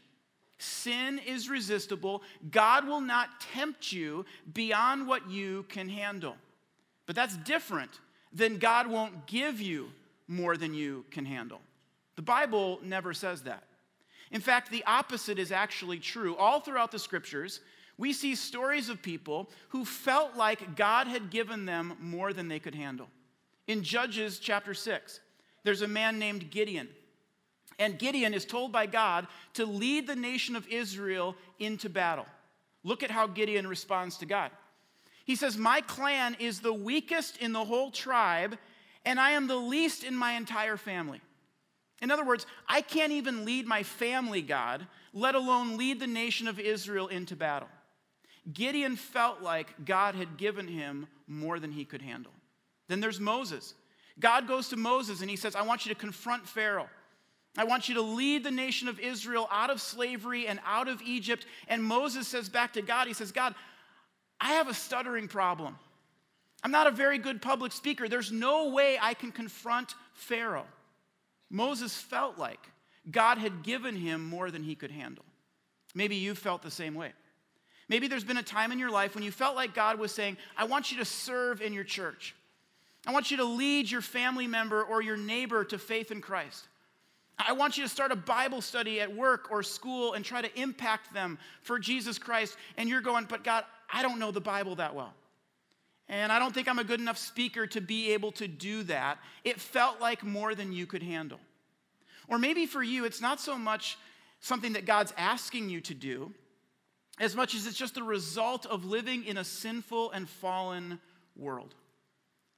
Sin 0.58 1.20
is 1.26 1.50
resistible. 1.50 2.22
God 2.52 2.88
will 2.88 3.02
not 3.02 3.42
tempt 3.54 3.92
you 3.92 4.26
beyond 4.54 5.08
what 5.08 5.30
you 5.30 5.66
can 5.70 5.90
handle. 5.90 6.36
But 7.08 7.16
that's 7.16 7.38
different 7.38 8.00
than 8.32 8.58
God 8.58 8.88
won't 8.88 9.26
give 9.26 9.60
you 9.60 9.90
more 10.28 10.58
than 10.58 10.74
you 10.74 11.06
can 11.10 11.26
handle. 11.26 11.62
The 12.16 12.22
Bible 12.22 12.80
never 12.84 13.14
says 13.14 13.44
that. 13.44 13.64
In 14.32 14.42
fact, 14.42 14.72
the 14.72 14.84
opposite 14.86 15.38
is 15.38 15.52
actually 15.52 16.00
true. 16.00 16.36
All 16.36 16.60
throughout 16.60 16.92
the 16.92 17.00
scriptures, 17.00 17.60
we 17.98 18.14
see 18.14 18.36
stories 18.36 18.90
of 18.90 19.02
people 19.02 19.50
who 19.70 19.86
felt 19.86 20.36
like 20.36 20.76
God 20.76 21.08
had 21.08 21.30
given 21.30 21.66
them 21.66 21.98
more 22.00 22.34
than 22.34 22.48
they 22.48 22.60
could 22.60 22.76
handle. 22.76 23.08
In 23.68 23.84
Judges 23.84 24.40
chapter 24.40 24.74
6, 24.74 25.20
there's 25.64 25.82
a 25.82 25.88
man 25.88 26.18
named 26.18 26.50
Gideon. 26.50 26.90
And 27.78 28.00
Gideon 28.00 28.34
is 28.34 28.46
told 28.46 28.72
by 28.72 28.86
God 28.86 29.28
to 29.54 29.66
lead 29.66 30.08
the 30.08 30.16
nation 30.16 30.56
of 30.56 30.68
Israel 30.68 31.36
into 31.60 31.90
battle. 31.90 32.26
Look 32.84 33.04
at 33.04 33.12
how 33.12 33.28
Gideon 33.28 33.68
responds 33.68 34.18
to 34.18 34.26
God. 34.26 34.52
He 35.26 35.36
says, 35.36 35.58
My 35.58 35.82
clan 35.82 36.36
is 36.40 36.60
the 36.60 36.74
weakest 36.74 37.38
in 37.38 37.54
the 37.54 37.66
whole 37.66 37.92
tribe, 37.92 38.58
and 39.06 39.20
I 39.20 39.32
am 39.32 39.48
the 39.48 39.56
least 39.56 40.04
in 40.04 40.16
my 40.16 40.34
entire 40.34 40.78
family. 40.78 41.22
In 42.02 42.12
other 42.12 42.26
words, 42.26 42.46
I 42.68 42.82
can't 42.82 43.12
even 43.12 43.46
lead 43.46 43.68
my 43.68 43.84
family, 43.84 44.42
God, 44.42 44.88
let 45.14 45.36
alone 45.36 45.78
lead 45.78 46.00
the 46.00 46.08
nation 46.08 46.48
of 46.48 46.60
Israel 46.60 47.08
into 47.08 47.36
battle. 47.36 47.70
Gideon 48.52 48.96
felt 48.96 49.42
like 49.42 49.86
God 49.86 50.16
had 50.16 50.38
given 50.38 50.68
him 50.68 51.08
more 51.28 51.60
than 51.60 51.72
he 51.72 51.86
could 51.86 52.02
handle. 52.02 52.32
Then 52.88 53.00
there's 53.00 53.20
Moses. 53.20 53.76
God 54.20 54.48
goes 54.48 54.70
to 54.70 54.78
Moses 54.78 55.22
and 55.22 55.30
he 55.30 55.36
says, 55.36 55.56
I 55.56 55.62
want 55.62 55.86
you 55.86 55.94
to 55.94 56.00
confront 56.00 56.48
Pharaoh. 56.48 56.90
I 57.58 57.66
want 57.66 57.90
you 57.90 57.96
to 57.96 58.02
lead 58.02 58.44
the 58.44 58.52
nation 58.52 58.88
of 58.88 59.00
Israel 59.00 59.48
out 59.52 59.70
of 59.70 59.82
slavery 59.82 60.48
and 60.48 60.60
out 60.66 60.88
of 60.88 61.02
Egypt. 61.02 61.46
And 61.68 61.84
Moses 61.84 62.28
says 62.28 62.50
back 62.50 62.74
to 62.74 62.82
God, 62.82 63.08
he 63.08 63.14
says, 63.14 63.32
God, 63.32 63.54
I 64.40 64.54
have 64.54 64.70
a 64.70 64.74
stuttering 64.74 65.28
problem. 65.28 65.78
I'm 66.64 66.72
not 66.72 66.88
a 66.88 66.92
very 66.92 67.18
good 67.18 67.42
public 67.42 67.72
speaker. 67.72 68.08
There's 68.08 68.32
no 68.32 68.70
way 68.70 68.98
I 69.02 69.14
can 69.14 69.32
confront 69.32 69.96
Pharaoh. 70.14 70.66
Moses 71.52 71.96
felt 71.96 72.38
like 72.40 72.60
God 73.10 73.38
had 73.38 73.62
given 73.62 73.96
him 73.96 74.28
more 74.28 74.50
than 74.50 74.64
he 74.64 74.74
could 74.74 74.92
handle. 74.92 75.26
Maybe 75.94 76.16
you 76.16 76.34
felt 76.34 76.62
the 76.62 76.72
same 76.72 76.96
way. 76.96 77.12
Maybe 77.90 78.08
there's 78.08 78.24
been 78.24 78.38
a 78.38 78.44
time 78.44 78.72
in 78.72 78.80
your 78.80 78.90
life 78.90 79.16
when 79.16 79.24
you 79.24 79.32
felt 79.32 79.56
like 79.56 79.74
God 79.74 80.00
was 80.00 80.14
saying, 80.14 80.38
I 80.56 80.64
want 80.64 80.92
you 80.92 80.98
to 81.00 81.06
serve 81.06 81.62
in 81.62 81.74
your 81.74 81.84
church. 81.84 82.34
I 83.06 83.12
want 83.12 83.32
you 83.32 83.38
to 83.38 83.44
lead 83.44 83.92
your 83.92 84.02
family 84.02 84.48
member 84.48 84.82
or 84.82 85.02
your 85.02 85.18
neighbor 85.18 85.66
to 85.66 85.78
faith 85.78 86.10
in 86.10 86.22
Christ. 86.22 86.68
I 87.38 87.54
want 87.54 87.76
you 87.76 87.84
to 87.84 87.90
start 87.90 88.12
a 88.12 88.16
Bible 88.16 88.62
study 88.62 89.02
at 89.02 89.14
work 89.14 89.52
or 89.52 89.64
school 89.64 90.14
and 90.14 90.24
try 90.24 90.42
to 90.42 90.60
impact 90.60 91.14
them 91.14 91.38
for 91.64 91.80
Jesus 91.80 92.18
Christ. 92.18 92.56
And 92.78 92.88
you're 92.88 93.02
going, 93.02 93.26
but 93.26 93.44
God, 93.44 93.66
I 93.92 94.04
don't 94.04 94.20
know 94.20 94.32
the 94.32 94.40
Bible 94.40 94.76
that 94.76 94.96
well. 94.96 95.14
And 96.12 96.30
I 96.30 96.40
don't 96.40 96.54
think 96.54 96.68
I'm 96.68 96.78
a 96.78 96.84
good 96.84 97.00
enough 97.00 97.18
speaker 97.18 97.66
to 97.68 97.80
be 97.80 98.12
able 98.12 98.34
to 98.34 98.48
do 98.48 98.84
that. 98.84 99.18
It 99.46 99.62
felt 99.62 100.02
like 100.02 100.24
more 100.24 100.54
than 100.54 100.74
you 100.74 100.86
could 100.86 101.02
handle. 101.02 101.40
Or 102.28 102.38
maybe 102.38 102.66
for 102.66 102.84
you, 102.84 103.06
it's 103.06 103.22
not 103.22 103.40
so 103.40 103.58
much 103.58 103.98
something 104.42 104.74
that 104.74 104.86
God's 104.86 105.14
asking 105.18 105.70
you 105.70 105.80
to 105.82 105.94
do, 105.94 106.34
as 107.18 107.34
much 107.34 107.56
as 107.56 107.66
it's 107.66 107.78
just 107.78 107.96
the 107.96 108.04
result 108.04 108.66
of 108.66 108.84
living 108.84 109.24
in 109.24 109.38
a 109.38 109.44
sinful 109.46 110.12
and 110.12 110.28
fallen 110.28 111.00
world. 111.38 111.76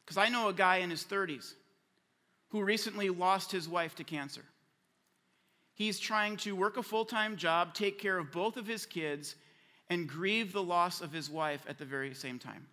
Because 0.03 0.17
I 0.17 0.29
know 0.29 0.49
a 0.49 0.53
guy 0.53 0.77
in 0.77 0.89
his 0.89 1.03
30s 1.03 1.53
who 2.49 2.63
recently 2.63 3.09
lost 3.11 3.51
his 3.51 3.69
wife 3.69 3.93
to 3.95 4.03
cancer. 4.03 4.43
He's 5.75 5.99
trying 5.99 6.37
to 6.37 6.55
work 6.55 6.77
a 6.77 6.83
full 6.83 7.05
time 7.05 7.37
job, 7.37 7.75
take 7.75 7.99
care 7.99 8.17
of 8.17 8.31
both 8.31 8.57
of 8.57 8.65
his 8.65 8.87
kids, 8.87 9.35
and 9.91 10.09
grieve 10.09 10.53
the 10.53 10.63
loss 10.63 11.01
of 11.01 11.11
his 11.11 11.29
wife 11.29 11.63
at 11.67 11.77
the 11.77 11.85
very 11.85 12.15
same 12.15 12.39
time. 12.39 12.65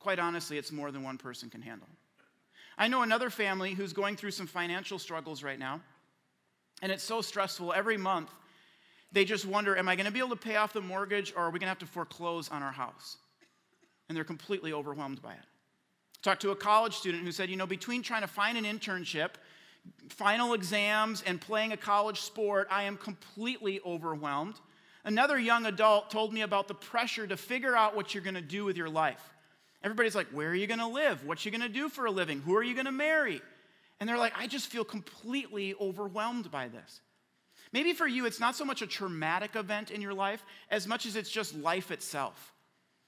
Quite 0.00 0.18
honestly, 0.18 0.58
it's 0.58 0.72
more 0.72 0.90
than 0.90 1.02
one 1.02 1.18
person 1.18 1.50
can 1.50 1.62
handle. 1.62 1.88
I 2.76 2.88
know 2.88 3.02
another 3.02 3.28
family 3.28 3.74
who's 3.74 3.92
going 3.92 4.16
through 4.16 4.30
some 4.30 4.46
financial 4.46 4.98
struggles 4.98 5.42
right 5.42 5.58
now, 5.58 5.82
and 6.80 6.90
it's 6.90 7.04
so 7.04 7.20
stressful. 7.20 7.74
Every 7.74 7.98
month, 7.98 8.30
they 9.12 9.24
just 9.24 9.44
wonder 9.44 9.76
Am 9.76 9.88
I 9.88 9.96
going 9.96 10.06
to 10.06 10.12
be 10.12 10.18
able 10.18 10.30
to 10.30 10.36
pay 10.36 10.56
off 10.56 10.72
the 10.72 10.80
mortgage, 10.80 11.34
or 11.36 11.42
are 11.42 11.50
we 11.50 11.58
going 11.58 11.66
to 11.66 11.68
have 11.68 11.78
to 11.80 11.86
foreclose 11.86 12.48
on 12.48 12.62
our 12.62 12.72
house? 12.72 13.18
And 14.08 14.16
they're 14.16 14.24
completely 14.24 14.72
overwhelmed 14.72 15.20
by 15.20 15.34
it. 15.34 15.44
Talked 16.22 16.42
to 16.42 16.50
a 16.50 16.56
college 16.56 16.94
student 16.94 17.24
who 17.24 17.32
said, 17.32 17.48
you 17.48 17.56
know, 17.56 17.66
between 17.66 18.02
trying 18.02 18.22
to 18.22 18.28
find 18.28 18.58
an 18.58 18.64
internship, 18.64 19.30
final 20.08 20.54
exams, 20.54 21.22
and 21.22 21.40
playing 21.40 21.72
a 21.72 21.76
college 21.76 22.20
sport, 22.20 22.68
I 22.70 22.84
am 22.84 22.96
completely 22.96 23.80
overwhelmed. 23.86 24.56
Another 25.04 25.38
young 25.38 25.66
adult 25.66 26.10
told 26.10 26.32
me 26.32 26.42
about 26.42 26.68
the 26.68 26.74
pressure 26.74 27.26
to 27.26 27.36
figure 27.36 27.74
out 27.74 27.96
what 27.96 28.14
you're 28.14 28.24
going 28.24 28.34
to 28.34 28.42
do 28.42 28.64
with 28.64 28.76
your 28.76 28.90
life. 28.90 29.29
Everybody's 29.82 30.14
like, 30.14 30.28
where 30.28 30.50
are 30.50 30.54
you 30.54 30.66
going 30.66 30.80
to 30.80 30.86
live? 30.86 31.24
What 31.24 31.44
are 31.44 31.48
you 31.48 31.56
going 31.56 31.68
to 31.68 31.74
do 31.74 31.88
for 31.88 32.06
a 32.06 32.10
living? 32.10 32.40
Who 32.40 32.54
are 32.56 32.62
you 32.62 32.74
going 32.74 32.86
to 32.86 32.92
marry? 32.92 33.40
And 33.98 34.08
they're 34.08 34.18
like, 34.18 34.34
I 34.36 34.46
just 34.46 34.68
feel 34.68 34.84
completely 34.84 35.74
overwhelmed 35.80 36.50
by 36.50 36.68
this. 36.68 37.00
Maybe 37.72 37.92
for 37.92 38.06
you, 38.06 38.26
it's 38.26 38.40
not 38.40 38.56
so 38.56 38.64
much 38.64 38.82
a 38.82 38.86
traumatic 38.86 39.56
event 39.56 39.90
in 39.90 40.00
your 40.00 40.14
life 40.14 40.44
as 40.70 40.86
much 40.86 41.06
as 41.06 41.16
it's 41.16 41.30
just 41.30 41.54
life 41.54 41.90
itself. 41.90 42.52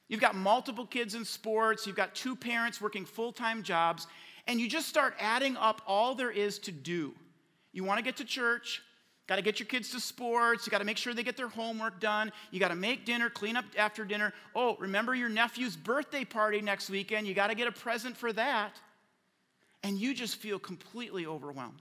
You've 0.08 0.20
got 0.20 0.34
multiple 0.34 0.86
kids 0.86 1.14
in 1.14 1.24
sports, 1.24 1.86
you've 1.86 1.96
got 1.96 2.14
two 2.14 2.36
parents 2.36 2.80
working 2.80 3.04
full 3.04 3.32
time 3.32 3.62
jobs, 3.62 4.06
and 4.46 4.60
you 4.60 4.68
just 4.68 4.88
start 4.88 5.14
adding 5.18 5.56
up 5.56 5.82
all 5.86 6.14
there 6.14 6.30
is 6.30 6.58
to 6.60 6.72
do. 6.72 7.14
You 7.72 7.84
want 7.84 7.98
to 7.98 8.04
get 8.04 8.18
to 8.18 8.24
church, 8.24 8.82
got 9.32 9.36
to 9.36 9.42
get 9.42 9.58
your 9.58 9.66
kids 9.66 9.90
to 9.92 10.00
sports, 10.00 10.66
you 10.66 10.70
got 10.70 10.80
to 10.80 10.84
make 10.84 10.98
sure 10.98 11.14
they 11.14 11.22
get 11.22 11.38
their 11.38 11.48
homework 11.48 11.98
done, 12.00 12.30
you 12.50 12.60
got 12.60 12.68
to 12.68 12.74
make 12.74 13.06
dinner, 13.06 13.30
clean 13.30 13.56
up 13.56 13.64
after 13.78 14.04
dinner. 14.04 14.34
Oh, 14.54 14.76
remember 14.78 15.14
your 15.14 15.30
nephew's 15.30 15.74
birthday 15.74 16.22
party 16.22 16.60
next 16.60 16.90
weekend, 16.90 17.26
you 17.26 17.32
got 17.32 17.46
to 17.46 17.54
get 17.54 17.66
a 17.66 17.72
present 17.72 18.14
for 18.14 18.30
that. 18.34 18.76
And 19.82 19.98
you 19.98 20.12
just 20.12 20.36
feel 20.36 20.58
completely 20.58 21.24
overwhelmed. 21.24 21.80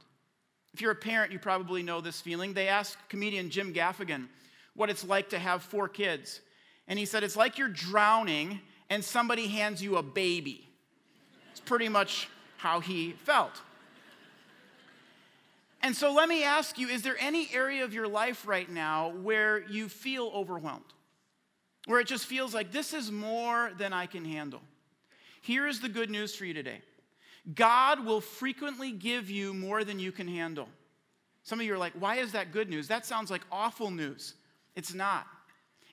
If 0.74 0.80
you're 0.80 0.92
a 0.92 0.96
parent, 0.96 1.34
you 1.34 1.40
probably 1.40 1.84
know 1.84 2.00
this 2.00 2.22
feeling. 2.22 2.54
They 2.54 2.70
asked 2.70 2.98
comedian 3.10 3.50
Jim 3.50 3.74
Gaffigan 3.74 4.28
what 4.74 4.90
it's 4.90 5.04
like 5.04 5.30
to 5.32 5.40
have 5.40 5.62
four 5.62 5.90
kids. 5.90 6.40
And 6.88 6.98
he 6.98 7.06
said, 7.06 7.22
It's 7.22 7.36
like 7.36 7.58
you're 7.58 7.68
drowning 7.68 8.62
and 8.90 9.04
somebody 9.04 9.48
hands 9.48 9.84
you 9.84 9.98
a 9.98 10.04
baby. 10.04 10.70
It's 11.52 11.60
pretty 11.60 11.90
much 11.90 12.30
how 12.56 12.80
he 12.80 13.12
felt. 13.12 13.62
And 15.84 15.96
so 15.96 16.14
let 16.14 16.30
me 16.30 16.44
ask 16.44 16.78
you 16.78 16.88
is 16.88 17.02
there 17.02 17.18
any 17.20 17.50
area 17.54 17.84
of 17.84 17.94
your 17.94 18.08
life 18.08 18.48
right 18.48 18.70
now 18.70 19.10
where 19.10 19.64
you 19.68 19.90
feel 19.90 20.32
overwhelmed? 20.34 20.86
Where 21.86 22.00
it 22.00 22.08
just 22.08 22.26
feels 22.26 22.54
like 22.54 22.72
this 22.72 22.94
is 22.94 23.12
more 23.12 23.72
than 23.78 23.92
I 23.92 24.06
can 24.06 24.24
handle? 24.24 24.62
Here 25.42 25.68
is 25.68 25.80
the 25.80 25.90
good 25.90 26.12
news 26.12 26.36
for 26.36 26.46
you 26.46 26.54
today 26.54 26.82
God 27.56 28.06
will 28.06 28.22
frequently 28.22 28.92
give 28.92 29.30
you 29.30 29.54
more 29.54 29.84
than 29.84 30.00
you 30.00 30.12
can 30.12 30.28
handle. 30.28 30.70
Some 31.44 31.60
of 31.60 31.66
you 31.66 31.74
are 31.74 31.80
like, 31.80 31.94
why 31.94 32.18
is 32.18 32.34
that 32.34 32.52
good 32.52 32.70
news? 32.70 32.88
That 32.88 33.06
sounds 33.06 33.32
like 33.32 33.42
awful 33.52 33.90
news. 33.90 34.36
It's 34.76 34.94
not. 34.94 35.26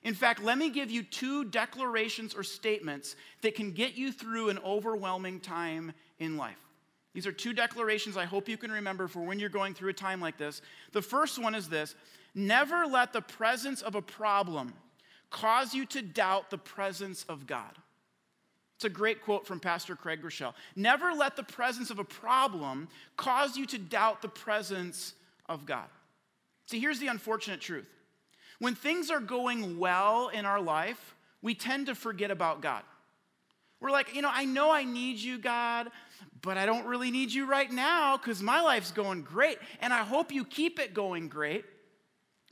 In 0.03 0.13
fact, 0.13 0.43
let 0.43 0.57
me 0.57 0.69
give 0.69 0.91
you 0.91 1.03
two 1.03 1.43
declarations 1.45 2.33
or 2.33 2.43
statements 2.43 3.15
that 3.41 3.55
can 3.55 3.71
get 3.71 3.95
you 3.95 4.11
through 4.11 4.49
an 4.49 4.59
overwhelming 4.59 5.39
time 5.39 5.91
in 6.19 6.37
life. 6.37 6.68
These 7.13 7.25
are 7.25 7.31
two 7.31 7.53
declarations 7.53 8.17
I 8.17 8.25
hope 8.25 8.47
you 8.47 8.57
can 8.57 8.71
remember 8.71 9.07
for 9.07 9.21
when 9.21 9.39
you're 9.39 9.49
going 9.49 9.73
through 9.73 9.89
a 9.89 9.93
time 9.93 10.21
like 10.21 10.37
this. 10.37 10.61
The 10.91 11.01
first 11.01 11.41
one 11.41 11.55
is 11.55 11.69
this 11.69 11.95
never 12.35 12.85
let 12.85 13.13
the 13.13 13.21
presence 13.21 13.81
of 13.81 13.95
a 13.95 14.01
problem 14.01 14.73
cause 15.29 15.73
you 15.73 15.85
to 15.87 16.01
doubt 16.01 16.49
the 16.49 16.57
presence 16.57 17.25
of 17.27 17.47
God. 17.47 17.71
It's 18.75 18.85
a 18.85 18.89
great 18.89 19.21
quote 19.23 19.45
from 19.45 19.59
Pastor 19.59 19.95
Craig 19.95 20.21
Groeschel. 20.23 20.53
Never 20.75 21.11
let 21.11 21.35
the 21.35 21.43
presence 21.43 21.89
of 21.89 21.99
a 21.99 22.03
problem 22.03 22.87
cause 23.17 23.57
you 23.57 23.65
to 23.65 23.77
doubt 23.77 24.21
the 24.21 24.29
presence 24.29 25.15
of 25.49 25.65
God. 25.65 25.87
See, 26.65 26.79
here's 26.79 26.99
the 26.99 27.07
unfortunate 27.07 27.59
truth. 27.59 27.87
When 28.59 28.75
things 28.75 29.11
are 29.11 29.19
going 29.19 29.79
well 29.79 30.29
in 30.29 30.45
our 30.45 30.61
life, 30.61 31.15
we 31.41 31.55
tend 31.55 31.87
to 31.87 31.95
forget 31.95 32.31
about 32.31 32.61
God. 32.61 32.83
We're 33.81 33.91
like, 33.91 34.15
you 34.15 34.21
know, 34.21 34.31
I 34.31 34.45
know 34.45 34.71
I 34.71 34.83
need 34.83 35.17
you, 35.17 35.39
God, 35.39 35.89
but 36.41 36.57
I 36.57 36.65
don't 36.65 36.85
really 36.85 37.11
need 37.11 37.31
you 37.31 37.45
right 37.45 37.71
now 37.71 38.17
because 38.17 38.41
my 38.41 38.61
life's 38.61 38.91
going 38.91 39.23
great, 39.23 39.57
and 39.81 39.93
I 39.93 40.03
hope 40.03 40.31
you 40.31 40.45
keep 40.45 40.79
it 40.79 40.93
going 40.93 41.27
great. 41.27 41.65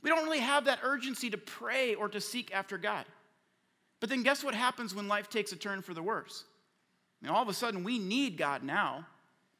We 0.02 0.10
don't 0.10 0.24
really 0.24 0.40
have 0.40 0.66
that 0.66 0.80
urgency 0.82 1.30
to 1.30 1.38
pray 1.38 1.94
or 1.94 2.08
to 2.08 2.20
seek 2.20 2.54
after 2.54 2.78
God. 2.78 3.04
But 4.00 4.10
then 4.10 4.22
guess 4.22 4.44
what 4.44 4.54
happens 4.54 4.94
when 4.94 5.08
life 5.08 5.28
takes 5.28 5.52
a 5.52 5.56
turn 5.56 5.82
for 5.82 5.94
the 5.94 6.02
worse? 6.02 6.44
I 7.20 7.26
mean, 7.26 7.34
all 7.34 7.42
of 7.42 7.48
a 7.48 7.54
sudden, 7.54 7.82
we 7.82 7.98
need 7.98 8.36
God 8.36 8.62
now. 8.62 9.06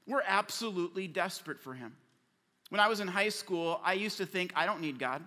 We're 0.07 0.23
absolutely 0.27 1.09
desperate 1.09 1.61
for 1.61 1.75
Him. 1.75 1.97
When 2.69 2.81
I 2.81 2.89
was 2.89 3.01
in 3.01 3.09
high 3.09 3.31
school, 3.31 3.81
I 3.83 3.95
used 3.95 4.19
to 4.19 4.27
think, 4.27 4.53
I 4.55 4.67
don't 4.67 4.81
need 4.81 4.99
God. 4.99 5.23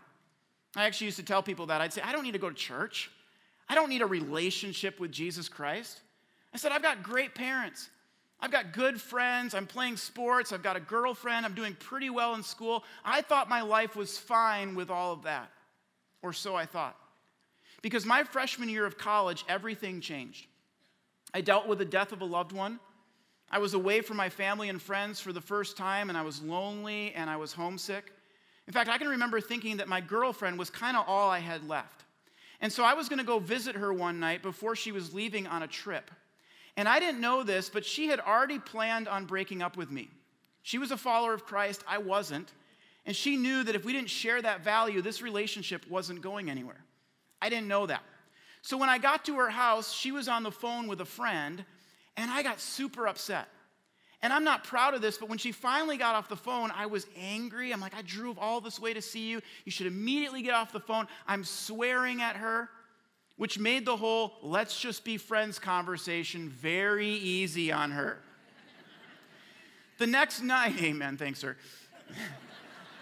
I 0.75 0.85
actually 0.85 1.05
used 1.05 1.17
to 1.17 1.23
tell 1.23 1.43
people 1.43 1.65
that. 1.67 1.81
I'd 1.81 1.91
say, 1.91 2.01
I 2.01 2.11
don't 2.11 2.23
need 2.23 2.33
to 2.33 2.39
go 2.39 2.49
to 2.49 2.55
church. 2.55 3.11
I 3.67 3.75
don't 3.75 3.89
need 3.89 4.01
a 4.01 4.05
relationship 4.05 4.99
with 4.99 5.11
Jesus 5.11 5.49
Christ. 5.49 5.99
I 6.53 6.57
said, 6.57 6.71
I've 6.71 6.81
got 6.81 7.03
great 7.03 7.35
parents. 7.35 7.89
I've 8.41 8.51
got 8.51 8.73
good 8.73 8.99
friends. 8.99 9.53
I'm 9.53 9.67
playing 9.67 9.97
sports. 9.97 10.51
I've 10.51 10.63
got 10.63 10.75
a 10.75 10.79
girlfriend. 10.79 11.45
I'm 11.45 11.53
doing 11.53 11.75
pretty 11.79 12.09
well 12.09 12.33
in 12.33 12.43
school. 12.43 12.83
I 13.05 13.21
thought 13.21 13.49
my 13.49 13.61
life 13.61 13.95
was 13.95 14.17
fine 14.17 14.73
with 14.75 14.89
all 14.89 15.13
of 15.13 15.23
that, 15.23 15.51
or 16.21 16.33
so 16.33 16.55
I 16.55 16.65
thought. 16.65 16.97
Because 17.81 18.05
my 18.05 18.23
freshman 18.23 18.69
year 18.69 18.85
of 18.85 18.97
college, 18.97 19.45
everything 19.47 20.01
changed. 20.01 20.47
I 21.33 21.41
dealt 21.41 21.67
with 21.67 21.77
the 21.77 21.85
death 21.85 22.11
of 22.11 22.21
a 22.21 22.25
loved 22.25 22.51
one. 22.51 22.79
I 23.49 23.59
was 23.59 23.73
away 23.73 24.01
from 24.01 24.17
my 24.17 24.29
family 24.29 24.69
and 24.69 24.81
friends 24.81 25.19
for 25.19 25.33
the 25.33 25.41
first 25.41 25.77
time, 25.77 26.09
and 26.09 26.17
I 26.17 26.21
was 26.21 26.41
lonely 26.41 27.13
and 27.13 27.29
I 27.29 27.35
was 27.35 27.53
homesick. 27.53 28.11
In 28.67 28.73
fact, 28.73 28.89
I 28.89 28.97
can 28.97 29.09
remember 29.09 29.41
thinking 29.41 29.77
that 29.77 29.87
my 29.87 30.01
girlfriend 30.01 30.57
was 30.57 30.69
kind 30.69 30.95
of 30.95 31.05
all 31.07 31.29
I 31.29 31.39
had 31.39 31.67
left. 31.67 32.05
And 32.61 32.71
so 32.71 32.83
I 32.83 32.93
was 32.93 33.09
going 33.09 33.19
to 33.19 33.25
go 33.25 33.39
visit 33.39 33.75
her 33.75 33.91
one 33.91 34.19
night 34.19 34.41
before 34.41 34.75
she 34.75 34.91
was 34.91 35.13
leaving 35.13 35.47
on 35.47 35.63
a 35.63 35.67
trip. 35.67 36.11
And 36.77 36.87
I 36.87 36.99
didn't 36.99 37.21
know 37.21 37.43
this, 37.43 37.69
but 37.69 37.85
she 37.85 38.07
had 38.07 38.19
already 38.19 38.59
planned 38.59 39.07
on 39.07 39.25
breaking 39.25 39.61
up 39.61 39.77
with 39.77 39.91
me. 39.91 40.09
She 40.63 40.77
was 40.77 40.91
a 40.91 40.97
follower 40.97 41.33
of 41.33 41.45
Christ, 41.45 41.83
I 41.87 41.97
wasn't. 41.97 42.51
And 43.05 43.15
she 43.15 43.35
knew 43.35 43.63
that 43.63 43.75
if 43.75 43.83
we 43.83 43.93
didn't 43.93 44.09
share 44.09 44.41
that 44.41 44.63
value, 44.63 45.01
this 45.01 45.21
relationship 45.21 45.89
wasn't 45.89 46.21
going 46.21 46.49
anywhere. 46.49 46.83
I 47.41 47.49
didn't 47.49 47.67
know 47.67 47.87
that. 47.87 48.03
So 48.61 48.77
when 48.77 48.89
I 48.89 48.99
got 48.99 49.25
to 49.25 49.35
her 49.37 49.49
house, 49.49 49.91
she 49.91 50.11
was 50.11 50.27
on 50.27 50.43
the 50.43 50.51
phone 50.51 50.87
with 50.87 51.01
a 51.01 51.05
friend, 51.05 51.65
and 52.15 52.29
I 52.29 52.43
got 52.43 52.59
super 52.59 53.07
upset. 53.07 53.47
And 54.21 54.31
I'm 54.31 54.43
not 54.43 54.63
proud 54.63 54.93
of 54.93 55.01
this, 55.01 55.17
but 55.17 55.29
when 55.29 55.39
she 55.39 55.51
finally 55.51 55.97
got 55.97 56.13
off 56.13 56.29
the 56.29 56.35
phone, 56.35 56.71
I 56.75 56.85
was 56.85 57.07
angry. 57.17 57.71
I'm 57.71 57.81
like, 57.81 57.95
I 57.95 58.03
drove 58.03 58.37
all 58.37 58.61
this 58.61 58.79
way 58.79 58.93
to 58.93 59.01
see 59.01 59.27
you. 59.29 59.41
You 59.65 59.71
should 59.71 59.87
immediately 59.87 60.43
get 60.43 60.53
off 60.53 60.71
the 60.71 60.79
phone. 60.79 61.07
I'm 61.27 61.43
swearing 61.43 62.21
at 62.21 62.35
her, 62.35 62.69
which 63.37 63.57
made 63.57 63.85
the 63.85 63.97
whole 63.97 64.33
let's 64.41 64.79
just 64.79 65.03
be 65.03 65.17
friends 65.17 65.59
conversation 65.59 66.49
very 66.49 67.09
easy 67.09 67.71
on 67.71 67.91
her. 67.91 68.19
the 69.97 70.07
next 70.07 70.41
night, 70.41 70.75
amen, 70.81 71.17
thanks, 71.17 71.39
sir. 71.39 71.55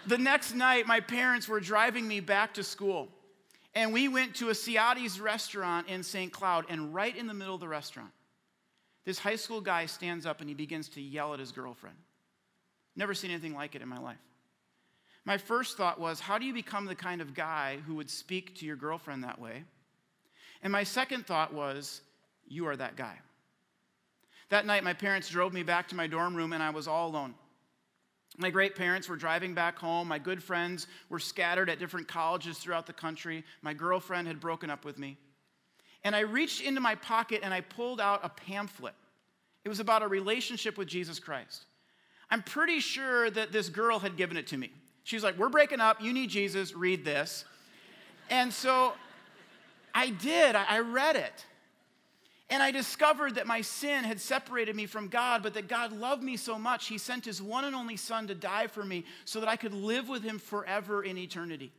the 0.06 0.18
next 0.18 0.54
night, 0.54 0.86
my 0.86 1.00
parents 1.00 1.48
were 1.48 1.60
driving 1.60 2.06
me 2.06 2.20
back 2.20 2.54
to 2.54 2.62
school. 2.62 3.08
And 3.74 3.92
we 3.92 4.08
went 4.08 4.34
to 4.36 4.48
a 4.48 4.52
Ciatti's 4.52 5.20
restaurant 5.20 5.88
in 5.88 6.02
St. 6.02 6.32
Cloud, 6.32 6.66
and 6.68 6.92
right 6.92 7.16
in 7.16 7.26
the 7.26 7.34
middle 7.34 7.54
of 7.54 7.60
the 7.60 7.68
restaurant, 7.68 8.10
this 9.04 9.18
high 9.18 9.36
school 9.36 9.60
guy 9.60 9.86
stands 9.86 10.26
up 10.26 10.40
and 10.40 10.48
he 10.48 10.54
begins 10.54 10.88
to 10.90 11.00
yell 11.00 11.32
at 11.32 11.40
his 11.40 11.52
girlfriend. 11.52 11.96
Never 12.96 13.14
seen 13.14 13.30
anything 13.30 13.54
like 13.54 13.74
it 13.74 13.82
in 13.82 13.88
my 13.88 13.98
life. 13.98 14.18
My 15.24 15.38
first 15.38 15.76
thought 15.76 16.00
was, 16.00 16.20
how 16.20 16.38
do 16.38 16.44
you 16.44 16.52
become 16.52 16.86
the 16.86 16.94
kind 16.94 17.20
of 17.20 17.34
guy 17.34 17.78
who 17.86 17.94
would 17.94 18.10
speak 18.10 18.56
to 18.56 18.66
your 18.66 18.76
girlfriend 18.76 19.24
that 19.24 19.40
way? 19.40 19.64
And 20.62 20.72
my 20.72 20.84
second 20.84 21.26
thought 21.26 21.54
was, 21.54 22.02
you 22.46 22.66
are 22.66 22.76
that 22.76 22.96
guy. 22.96 23.18
That 24.50 24.66
night, 24.66 24.82
my 24.82 24.92
parents 24.92 25.28
drove 25.28 25.52
me 25.52 25.62
back 25.62 25.88
to 25.88 25.94
my 25.94 26.06
dorm 26.06 26.34
room, 26.34 26.52
and 26.52 26.62
I 26.62 26.70
was 26.70 26.88
all 26.88 27.08
alone. 27.08 27.34
My 28.36 28.50
great 28.50 28.74
parents 28.74 29.08
were 29.08 29.16
driving 29.16 29.54
back 29.54 29.78
home. 29.78 30.08
My 30.08 30.18
good 30.18 30.42
friends 30.42 30.86
were 31.08 31.18
scattered 31.18 31.68
at 31.68 31.78
different 31.78 32.08
colleges 32.08 32.58
throughout 32.58 32.86
the 32.86 32.92
country. 32.92 33.44
My 33.62 33.74
girlfriend 33.74 34.26
had 34.28 34.40
broken 34.40 34.70
up 34.70 34.84
with 34.84 34.98
me. 34.98 35.16
And 36.04 36.16
I 36.16 36.20
reached 36.20 36.62
into 36.62 36.80
my 36.80 36.94
pocket 36.94 37.40
and 37.42 37.52
I 37.52 37.60
pulled 37.60 38.00
out 38.00 38.20
a 38.22 38.28
pamphlet. 38.28 38.94
It 39.64 39.68
was 39.68 39.80
about 39.80 40.02
a 40.02 40.08
relationship 40.08 40.78
with 40.78 40.88
Jesus 40.88 41.18
Christ. 41.18 41.66
I'm 42.30 42.42
pretty 42.42 42.80
sure 42.80 43.30
that 43.30 43.52
this 43.52 43.68
girl 43.68 43.98
had 43.98 44.16
given 44.16 44.36
it 44.36 44.46
to 44.48 44.56
me. 44.56 44.72
She 45.04 45.16
was 45.16 45.22
like, 45.22 45.36
We're 45.36 45.48
breaking 45.48 45.80
up. 45.80 46.00
You 46.00 46.12
need 46.12 46.30
Jesus. 46.30 46.74
Read 46.74 47.04
this. 47.04 47.44
And 48.30 48.52
so 48.52 48.94
I 49.94 50.10
did. 50.10 50.54
I 50.54 50.80
read 50.80 51.16
it. 51.16 51.44
And 52.50 52.62
I 52.64 52.72
discovered 52.72 53.36
that 53.36 53.46
my 53.46 53.60
sin 53.60 54.02
had 54.02 54.20
separated 54.20 54.74
me 54.74 54.86
from 54.86 55.06
God, 55.06 55.42
but 55.42 55.54
that 55.54 55.68
God 55.68 55.92
loved 55.92 56.22
me 56.22 56.36
so 56.36 56.58
much, 56.58 56.88
He 56.88 56.98
sent 56.98 57.24
His 57.24 57.40
one 57.40 57.64
and 57.64 57.76
only 57.76 57.96
Son 57.96 58.26
to 58.26 58.34
die 58.34 58.66
for 58.66 58.84
me 58.84 59.04
so 59.24 59.38
that 59.38 59.48
I 59.48 59.54
could 59.54 59.72
live 59.72 60.08
with 60.08 60.24
Him 60.24 60.40
forever 60.40 61.04
in 61.04 61.16
eternity. 61.16 61.72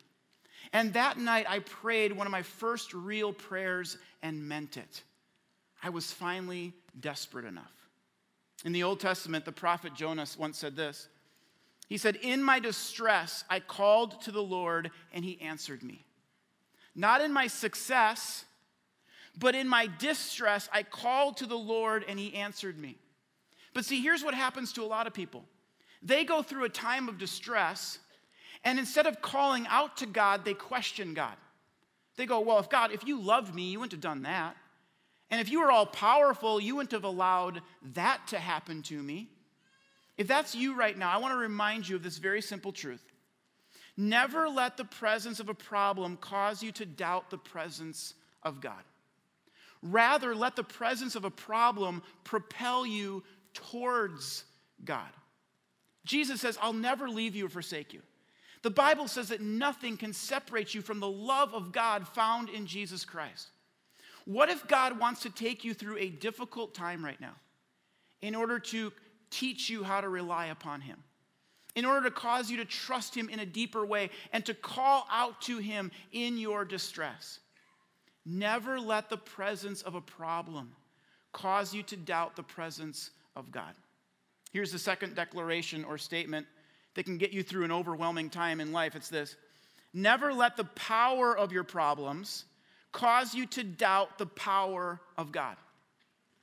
And 0.71 0.93
that 0.93 1.17
night, 1.17 1.45
I 1.49 1.59
prayed 1.59 2.13
one 2.13 2.25
of 2.25 2.31
my 2.31 2.43
first 2.43 2.93
real 2.93 3.33
prayers 3.33 3.97
and 4.21 4.47
meant 4.47 4.77
it. 4.77 5.03
I 5.83 5.89
was 5.89 6.13
finally 6.13 6.73
desperate 6.97 7.45
enough. 7.45 7.73
In 8.63 8.71
the 8.71 8.83
Old 8.83 9.01
Testament, 9.01 9.43
the 9.43 9.51
prophet 9.51 9.93
Jonas 9.93 10.37
once 10.37 10.57
said 10.57 10.77
this 10.77 11.09
He 11.89 11.97
said, 11.97 12.15
In 12.17 12.41
my 12.41 12.59
distress, 12.59 13.43
I 13.49 13.59
called 13.59 14.21
to 14.21 14.31
the 14.31 14.43
Lord, 14.43 14.91
and 15.11 15.25
He 15.25 15.41
answered 15.41 15.83
me. 15.83 16.05
Not 16.95 17.21
in 17.21 17.31
my 17.31 17.47
success, 17.47 18.45
but 19.37 19.55
in 19.55 19.67
my 19.67 19.89
distress, 19.99 20.67
I 20.73 20.83
called 20.83 21.37
to 21.37 21.45
the 21.45 21.57
Lord 21.57 22.03
and 22.07 22.19
he 22.19 22.33
answered 22.35 22.77
me. 22.77 22.97
But 23.73 23.85
see, 23.85 24.01
here's 24.01 24.23
what 24.23 24.33
happens 24.33 24.73
to 24.73 24.83
a 24.83 24.85
lot 24.85 25.07
of 25.07 25.13
people 25.13 25.45
they 26.03 26.23
go 26.25 26.41
through 26.41 26.63
a 26.65 26.69
time 26.69 27.07
of 27.07 27.17
distress, 27.17 27.99
and 28.63 28.79
instead 28.79 29.05
of 29.05 29.21
calling 29.21 29.67
out 29.67 29.97
to 29.97 30.05
God, 30.05 30.43
they 30.43 30.53
question 30.53 31.13
God. 31.13 31.35
They 32.17 32.25
go, 32.25 32.39
Well, 32.39 32.59
if 32.59 32.69
God, 32.69 32.91
if 32.91 33.05
you 33.05 33.21
loved 33.21 33.53
me, 33.53 33.71
you 33.71 33.79
wouldn't 33.79 33.93
have 33.93 34.01
done 34.01 34.23
that. 34.23 34.55
And 35.29 35.39
if 35.39 35.49
you 35.49 35.61
were 35.61 35.71
all 35.71 35.85
powerful, 35.85 36.59
you 36.59 36.75
wouldn't 36.75 36.91
have 36.91 37.05
allowed 37.05 37.61
that 37.93 38.27
to 38.27 38.39
happen 38.39 38.81
to 38.83 39.01
me. 39.01 39.29
If 40.17 40.27
that's 40.27 40.53
you 40.53 40.75
right 40.75 40.97
now, 40.97 41.09
I 41.09 41.17
want 41.17 41.33
to 41.33 41.37
remind 41.37 41.87
you 41.87 41.95
of 41.95 42.03
this 42.03 42.17
very 42.17 42.41
simple 42.41 42.71
truth. 42.71 43.10
Never 43.97 44.47
let 44.47 44.77
the 44.77 44.85
presence 44.85 45.39
of 45.39 45.49
a 45.49 45.53
problem 45.53 46.17
cause 46.17 46.63
you 46.63 46.71
to 46.73 46.85
doubt 46.85 47.29
the 47.29 47.37
presence 47.37 48.13
of 48.43 48.61
God. 48.61 48.83
Rather, 49.83 50.35
let 50.35 50.55
the 50.55 50.63
presence 50.63 51.15
of 51.15 51.25
a 51.25 51.31
problem 51.31 52.03
propel 52.23 52.85
you 52.85 53.23
towards 53.53 54.45
God. 54.85 55.09
Jesus 56.05 56.41
says, 56.41 56.57
I'll 56.61 56.73
never 56.73 57.09
leave 57.09 57.35
you 57.35 57.45
or 57.45 57.49
forsake 57.49 57.93
you. 57.93 58.01
The 58.63 58.69
Bible 58.69 59.07
says 59.07 59.29
that 59.29 59.41
nothing 59.41 59.97
can 59.97 60.13
separate 60.13 60.73
you 60.73 60.81
from 60.81 60.99
the 60.99 61.09
love 61.09 61.53
of 61.53 61.71
God 61.71 62.07
found 62.07 62.49
in 62.49 62.67
Jesus 62.67 63.03
Christ. 63.03 63.49
What 64.25 64.49
if 64.49 64.67
God 64.67 64.99
wants 64.99 65.21
to 65.23 65.31
take 65.31 65.63
you 65.63 65.73
through 65.73 65.97
a 65.97 66.09
difficult 66.09 66.75
time 66.75 67.03
right 67.03 67.19
now 67.19 67.35
in 68.21 68.35
order 68.35 68.59
to 68.59 68.93
teach 69.31 69.69
you 69.69 69.83
how 69.83 70.01
to 70.01 70.09
rely 70.09 70.47
upon 70.47 70.81
Him? 70.81 71.03
In 71.75 71.85
order 71.85 72.09
to 72.09 72.15
cause 72.15 72.51
you 72.51 72.57
to 72.57 72.65
trust 72.65 73.15
Him 73.15 73.29
in 73.29 73.39
a 73.39 73.45
deeper 73.45 73.85
way 73.85 74.09
and 74.33 74.45
to 74.45 74.53
call 74.53 75.07
out 75.09 75.41
to 75.41 75.57
Him 75.57 75.91
in 76.11 76.37
your 76.37 76.65
distress. 76.65 77.39
Never 78.25 78.79
let 78.79 79.09
the 79.09 79.17
presence 79.17 79.81
of 79.81 79.95
a 79.95 80.01
problem 80.01 80.73
cause 81.31 81.73
you 81.73 81.81
to 81.83 81.95
doubt 81.95 82.35
the 82.35 82.43
presence 82.43 83.11
of 83.35 83.51
God. 83.51 83.73
Here's 84.51 84.71
the 84.71 84.79
second 84.79 85.15
declaration 85.15 85.83
or 85.83 85.97
statement 85.97 86.45
that 86.95 87.05
can 87.05 87.17
get 87.17 87.31
you 87.31 87.41
through 87.41 87.63
an 87.63 87.71
overwhelming 87.71 88.29
time 88.29 88.59
in 88.59 88.71
life 88.71 88.95
it's 88.95 89.09
this 89.09 89.35
Never 89.93 90.33
let 90.33 90.55
the 90.55 90.63
power 90.63 91.37
of 91.37 91.51
your 91.51 91.63
problems 91.63 92.45
cause 92.91 93.33
you 93.33 93.45
to 93.47 93.63
doubt 93.63 94.17
the 94.17 94.25
power 94.25 94.99
of 95.17 95.31
God. 95.31 95.57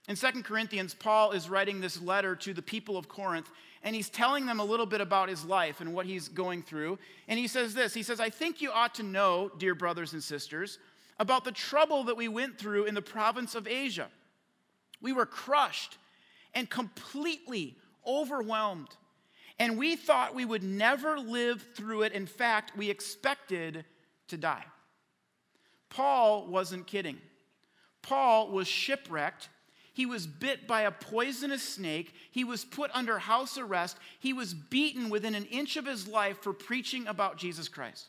In 0.09 0.17
2 0.17 0.43
Corinthians, 0.43 0.95
Paul 0.95 1.33
is 1.33 1.51
writing 1.51 1.81
this 1.81 2.01
letter 2.01 2.35
to 2.37 2.55
the 2.55 2.63
people 2.63 2.97
of 2.97 3.09
Corinth, 3.09 3.51
and 3.83 3.95
he's 3.95 4.09
telling 4.09 4.47
them 4.47 4.59
a 4.59 4.65
little 4.65 4.87
bit 4.87 5.03
about 5.03 5.29
his 5.29 5.45
life 5.45 5.83
and 5.83 5.93
what 5.93 6.07
he's 6.07 6.29
going 6.29 6.63
through. 6.63 6.99
And 7.29 7.39
he 7.39 7.47
says 7.47 7.75
this 7.75 7.93
He 7.93 8.03
says, 8.03 8.19
I 8.19 8.31
think 8.31 8.63
you 8.63 8.73
ought 8.73 8.95
to 8.97 9.03
know, 9.03 9.51
dear 9.59 9.75
brothers 9.75 10.15
and 10.15 10.25
sisters, 10.25 10.79
about 11.19 11.45
the 11.45 11.53
trouble 11.53 12.05
that 12.05 12.17
we 12.17 12.27
went 12.27 12.59
through 12.59 12.85
in 12.85 12.95
the 12.95 13.03
province 13.03 13.55
of 13.55 13.69
Asia. 13.69 14.09
We 15.03 15.13
were 15.13 15.27
crushed 15.27 15.99
and 16.55 16.69
completely 16.71 17.77
overwhelmed. 18.07 18.89
And 19.59 19.77
we 19.77 19.97
thought 19.97 20.35
we 20.35 20.45
would 20.45 20.63
never 20.63 21.19
live 21.19 21.65
through 21.75 22.03
it. 22.03 22.13
In 22.13 22.27
fact, 22.27 22.77
we 22.77 22.89
expected 22.89 23.85
to 24.29 24.37
die. 24.37 24.65
Paul 25.91 26.47
wasn't 26.47 26.87
kidding. 26.87 27.19
Paul 28.03 28.51
was 28.51 28.69
shipwrecked. 28.69 29.49
He 29.99 30.07
was 30.07 30.29
bit 30.29 30.69
by 30.69 30.83
a 30.83 30.93
poisonous 30.93 31.61
snake. 31.61 32.15
He 32.31 32.45
was 32.45 32.65
put 32.65 32.93
under 32.95 33.19
house 33.19 33.59
arrest. 33.59 33.97
He 34.21 34.33
was 34.33 34.55
beaten 34.55 35.11
within 35.11 35.35
an 35.35 35.45
inch 35.47 35.77
of 35.77 35.87
his 35.87 36.07
life 36.07 36.39
for 36.41 36.53
preaching 36.53 37.09
about 37.09 37.37
Jesus 37.37 37.67
Christ. 37.67 38.07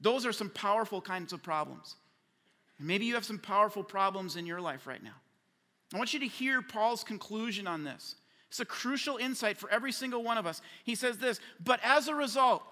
Those 0.00 0.24
are 0.24 0.30
some 0.32 0.50
powerful 0.50 1.00
kinds 1.00 1.32
of 1.32 1.42
problems. 1.42 1.96
And 2.78 2.86
maybe 2.86 3.06
you 3.06 3.14
have 3.14 3.24
some 3.24 3.40
powerful 3.40 3.82
problems 3.82 4.36
in 4.36 4.46
your 4.46 4.60
life 4.60 4.86
right 4.86 5.02
now. 5.02 5.16
I 5.92 5.98
want 5.98 6.14
you 6.14 6.20
to 6.20 6.28
hear 6.28 6.62
Paul's 6.62 7.02
conclusion 7.02 7.66
on 7.66 7.82
this. 7.82 8.14
It's 8.48 8.60
a 8.60 8.64
crucial 8.64 9.16
insight 9.16 9.56
for 9.58 9.68
every 9.70 9.90
single 9.90 10.22
one 10.22 10.38
of 10.38 10.46
us. 10.46 10.62
He 10.84 10.94
says 10.94 11.18
this, 11.18 11.40
but 11.58 11.80
as 11.82 12.06
a 12.06 12.14
result, 12.14 12.62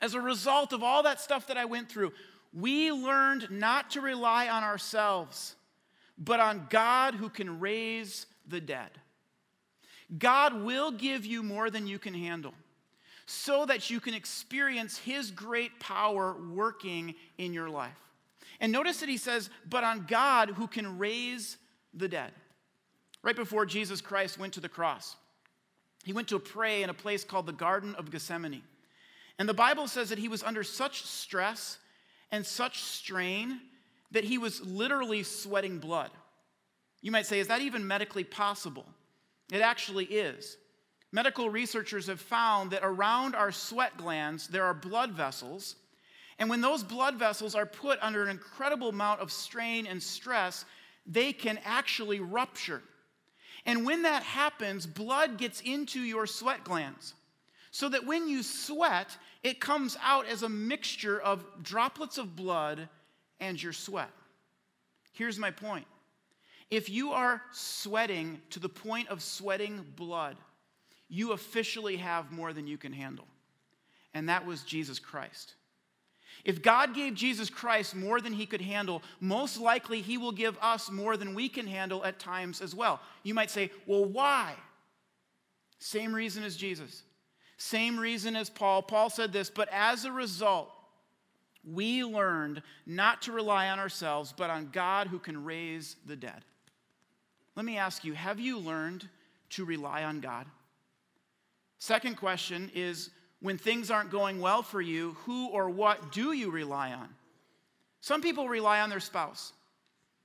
as 0.00 0.14
a 0.14 0.20
result 0.22 0.72
of 0.72 0.82
all 0.82 1.02
that 1.02 1.20
stuff 1.20 1.46
that 1.48 1.58
I 1.58 1.66
went 1.66 1.90
through, 1.90 2.14
we 2.54 2.90
learned 2.90 3.50
not 3.50 3.90
to 3.90 4.00
rely 4.00 4.48
on 4.48 4.64
ourselves, 4.64 5.56
but 6.24 6.40
on 6.40 6.66
God 6.70 7.14
who 7.14 7.28
can 7.28 7.58
raise 7.58 8.26
the 8.46 8.60
dead. 8.60 8.90
God 10.18 10.62
will 10.62 10.92
give 10.92 11.24
you 11.24 11.42
more 11.42 11.70
than 11.70 11.86
you 11.86 11.98
can 11.98 12.14
handle 12.14 12.54
so 13.26 13.66
that 13.66 13.90
you 13.90 13.98
can 13.98 14.14
experience 14.14 14.98
His 14.98 15.30
great 15.30 15.80
power 15.80 16.36
working 16.52 17.14
in 17.38 17.52
your 17.52 17.70
life. 17.70 17.98
And 18.60 18.70
notice 18.70 19.00
that 19.00 19.08
He 19.08 19.16
says, 19.16 19.50
but 19.68 19.84
on 19.84 20.06
God 20.06 20.50
who 20.50 20.66
can 20.66 20.98
raise 20.98 21.56
the 21.94 22.08
dead 22.08 22.32
right 23.22 23.36
before 23.36 23.66
Jesus 23.66 24.00
Christ 24.00 24.38
went 24.38 24.52
to 24.54 24.60
the 24.60 24.68
cross. 24.68 25.16
He 26.04 26.12
went 26.12 26.28
to 26.28 26.38
pray 26.38 26.82
in 26.82 26.90
a 26.90 26.94
place 26.94 27.24
called 27.24 27.46
the 27.46 27.52
Garden 27.52 27.94
of 27.94 28.10
Gethsemane. 28.10 28.62
And 29.38 29.48
the 29.48 29.54
Bible 29.54 29.86
says 29.88 30.10
that 30.10 30.18
he 30.18 30.28
was 30.28 30.42
under 30.42 30.62
such 30.62 31.04
stress 31.04 31.78
and 32.30 32.44
such 32.44 32.82
strain 32.82 33.60
that 34.12 34.24
he 34.24 34.38
was 34.38 34.64
literally 34.64 35.22
sweating 35.22 35.78
blood. 35.78 36.10
You 37.00 37.10
might 37.10 37.26
say, 37.26 37.40
is 37.40 37.48
that 37.48 37.60
even 37.60 37.86
medically 37.86 38.24
possible? 38.24 38.86
It 39.50 39.60
actually 39.60 40.04
is. 40.04 40.56
Medical 41.10 41.50
researchers 41.50 42.06
have 42.06 42.20
found 42.20 42.70
that 42.70 42.82
around 42.82 43.34
our 43.34 43.52
sweat 43.52 43.96
glands, 43.98 44.48
there 44.48 44.64
are 44.64 44.72
blood 44.72 45.12
vessels. 45.12 45.76
And 46.38 46.48
when 46.48 46.60
those 46.60 46.82
blood 46.82 47.16
vessels 47.16 47.54
are 47.54 47.66
put 47.66 47.98
under 48.00 48.22
an 48.22 48.30
incredible 48.30 48.88
amount 48.88 49.20
of 49.20 49.30
strain 49.30 49.86
and 49.86 50.02
stress, 50.02 50.64
they 51.06 51.32
can 51.32 51.58
actually 51.64 52.20
rupture. 52.20 52.82
And 53.66 53.84
when 53.84 54.02
that 54.02 54.22
happens, 54.22 54.86
blood 54.86 55.36
gets 55.36 55.60
into 55.60 56.00
your 56.00 56.26
sweat 56.26 56.64
glands. 56.64 57.14
So 57.70 57.88
that 57.88 58.06
when 58.06 58.28
you 58.28 58.42
sweat, 58.42 59.16
it 59.42 59.60
comes 59.60 59.96
out 60.02 60.26
as 60.26 60.42
a 60.42 60.48
mixture 60.48 61.20
of 61.20 61.44
droplets 61.62 62.18
of 62.18 62.36
blood 62.36 62.88
and 63.42 63.62
your 63.62 63.72
sweat. 63.72 64.10
Here's 65.12 65.38
my 65.38 65.50
point 65.50 65.84
if 66.70 66.88
you 66.88 67.12
are 67.12 67.42
sweating 67.52 68.40
to 68.48 68.58
the 68.58 68.68
point 68.68 69.08
of 69.08 69.22
sweating 69.22 69.84
blood, 69.96 70.38
you 71.10 71.32
officially 71.32 71.96
have 71.96 72.32
more 72.32 72.54
than 72.54 72.66
you 72.66 72.78
can 72.78 72.94
handle. 72.94 73.26
And 74.14 74.28
that 74.30 74.46
was 74.46 74.62
Jesus 74.62 74.98
Christ. 74.98 75.54
If 76.44 76.62
God 76.62 76.94
gave 76.94 77.14
Jesus 77.14 77.50
Christ 77.50 77.94
more 77.94 78.20
than 78.20 78.32
he 78.32 78.46
could 78.46 78.62
handle, 78.62 79.02
most 79.20 79.60
likely 79.60 80.00
he 80.00 80.16
will 80.16 80.32
give 80.32 80.56
us 80.62 80.90
more 80.90 81.16
than 81.16 81.34
we 81.34 81.48
can 81.48 81.66
handle 81.66 82.04
at 82.04 82.18
times 82.18 82.62
as 82.62 82.74
well. 82.74 83.00
You 83.22 83.34
might 83.34 83.50
say, 83.50 83.70
well, 83.86 84.04
why? 84.04 84.54
Same 85.78 86.14
reason 86.14 86.42
as 86.42 86.56
Jesus. 86.56 87.02
Same 87.58 87.98
reason 87.98 88.34
as 88.34 88.48
Paul. 88.48 88.82
Paul 88.82 89.10
said 89.10 89.32
this, 89.32 89.50
but 89.50 89.68
as 89.70 90.04
a 90.04 90.12
result, 90.12 90.70
we 91.64 92.04
learned 92.04 92.62
not 92.86 93.22
to 93.22 93.32
rely 93.32 93.68
on 93.68 93.78
ourselves, 93.78 94.34
but 94.36 94.50
on 94.50 94.70
God 94.72 95.06
who 95.06 95.18
can 95.18 95.44
raise 95.44 95.96
the 96.06 96.16
dead. 96.16 96.44
Let 97.54 97.64
me 97.64 97.78
ask 97.78 98.04
you 98.04 98.14
have 98.14 98.40
you 98.40 98.58
learned 98.58 99.08
to 99.50 99.64
rely 99.64 100.04
on 100.04 100.20
God? 100.20 100.46
Second 101.78 102.16
question 102.16 102.70
is 102.74 103.10
when 103.40 103.58
things 103.58 103.90
aren't 103.90 104.10
going 104.10 104.40
well 104.40 104.62
for 104.62 104.80
you, 104.80 105.16
who 105.24 105.48
or 105.48 105.68
what 105.68 106.12
do 106.12 106.32
you 106.32 106.50
rely 106.50 106.92
on? 106.92 107.08
Some 108.00 108.22
people 108.22 108.48
rely 108.48 108.80
on 108.80 108.90
their 108.90 109.00
spouse. 109.00 109.52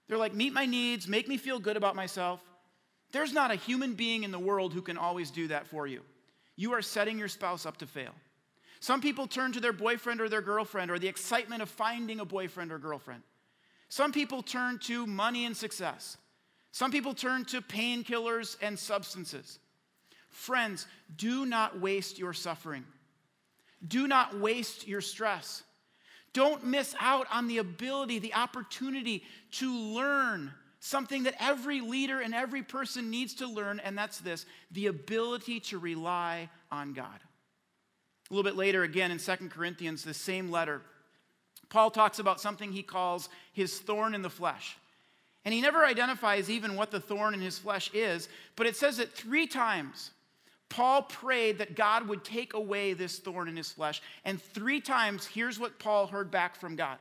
They're 0.08 0.17
like, 0.17 0.34
meet 0.34 0.54
my 0.54 0.65
needs, 0.65 1.08
make 1.08 1.28
me 1.28 1.38
feel 1.38 1.60
good 1.60 1.78
about 1.78 1.95
myself. 1.95 2.41
There's 3.12 3.34
not 3.34 3.52
a 3.52 3.56
human 3.56 3.93
being 3.93 4.23
in 4.23 4.32
the 4.32 4.39
world 4.39 4.73
who 4.73 4.82
can 4.82 4.97
always 4.97 5.32
do 5.32 5.47
that 5.47 5.67
for 5.67 5.88
you. 5.88 6.02
You 6.56 6.73
are 6.73 6.82
setting 6.82 7.19
your 7.19 7.28
spouse 7.28 7.65
up 7.65 7.78
to 7.78 7.88
fail. 7.88 8.13
Some 8.79 9.01
people 9.01 9.27
turn 9.27 9.51
to 9.53 9.59
their 9.59 9.73
boyfriend 9.73 10.21
or 10.21 10.29
their 10.29 10.41
girlfriend 10.41 10.91
or 10.91 10.99
the 10.99 11.07
excitement 11.07 11.61
of 11.61 11.69
finding 11.69 12.19
a 12.19 12.25
boyfriend 12.25 12.71
or 12.71 12.77
girlfriend. 12.77 13.23
Some 13.89 14.11
people 14.11 14.43
turn 14.43 14.79
to 14.79 15.07
money 15.07 15.45
and 15.45 15.55
success. 15.55 16.17
Some 16.71 16.91
people 16.91 17.13
turn 17.13 17.45
to 17.45 17.61
painkillers 17.61 18.57
and 18.61 18.77
substances. 18.77 19.59
Friends, 20.29 20.85
do 21.15 21.45
not 21.45 21.79
waste 21.79 22.19
your 22.19 22.33
suffering. 22.33 22.85
Do 23.87 24.07
not 24.07 24.39
waste 24.39 24.87
your 24.87 25.01
stress. 25.01 25.63
Don't 26.33 26.65
miss 26.65 26.93
out 26.99 27.25
on 27.31 27.47
the 27.47 27.57
ability, 27.57 28.19
the 28.19 28.33
opportunity 28.33 29.23
to 29.53 29.73
learn 29.73 30.51
something 30.79 31.23
that 31.23 31.35
every 31.39 31.81
leader 31.81 32.19
and 32.19 32.35
every 32.35 32.61
person 32.61 33.09
needs 33.09 33.33
to 33.35 33.47
learn, 33.47 33.79
and 33.79 33.97
that's 33.97 34.19
this 34.19 34.45
the 34.71 34.87
ability 34.87 35.59
to 35.59 35.79
rely 35.79 36.49
on 36.71 36.93
God. 36.93 37.19
A 38.29 38.33
little 38.33 38.49
bit 38.49 38.57
later, 38.57 38.83
again 38.83 39.11
in 39.11 39.19
Second 39.19 39.51
Corinthians, 39.51 40.03
the 40.03 40.13
same 40.13 40.49
letter, 40.49 40.81
Paul 41.69 41.91
talks 41.91 42.19
about 42.19 42.41
something 42.41 42.71
he 42.71 42.83
calls 42.83 43.29
his 43.53 43.79
thorn 43.79 44.13
in 44.13 44.21
the 44.21 44.29
flesh. 44.29 44.77
And 45.45 45.53
he 45.53 45.61
never 45.61 45.85
identifies 45.85 46.49
even 46.49 46.75
what 46.75 46.91
the 46.91 46.99
thorn 46.99 47.33
in 47.33 47.41
his 47.41 47.57
flesh 47.57 47.89
is, 47.93 48.27
but 48.55 48.67
it 48.67 48.75
says 48.75 48.97
that 48.97 49.13
three 49.13 49.47
times 49.47 50.11
Paul 50.69 51.03
prayed 51.03 51.59
that 51.59 51.75
God 51.75 52.07
would 52.07 52.23
take 52.23 52.53
away 52.53 52.93
this 52.93 53.19
thorn 53.19 53.47
in 53.47 53.55
his 53.55 53.71
flesh. 53.71 54.01
And 54.25 54.41
three 54.41 54.81
times, 54.81 55.25
here's 55.25 55.59
what 55.59 55.79
Paul 55.79 56.07
heard 56.07 56.29
back 56.29 56.55
from 56.59 56.75
God. 56.75 56.97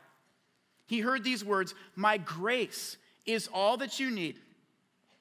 He 0.86 1.00
heard 1.00 1.24
these 1.24 1.44
words 1.44 1.74
My 1.96 2.16
grace 2.16 2.96
is 3.24 3.48
all 3.52 3.76
that 3.78 3.98
you 3.98 4.10
need. 4.10 4.38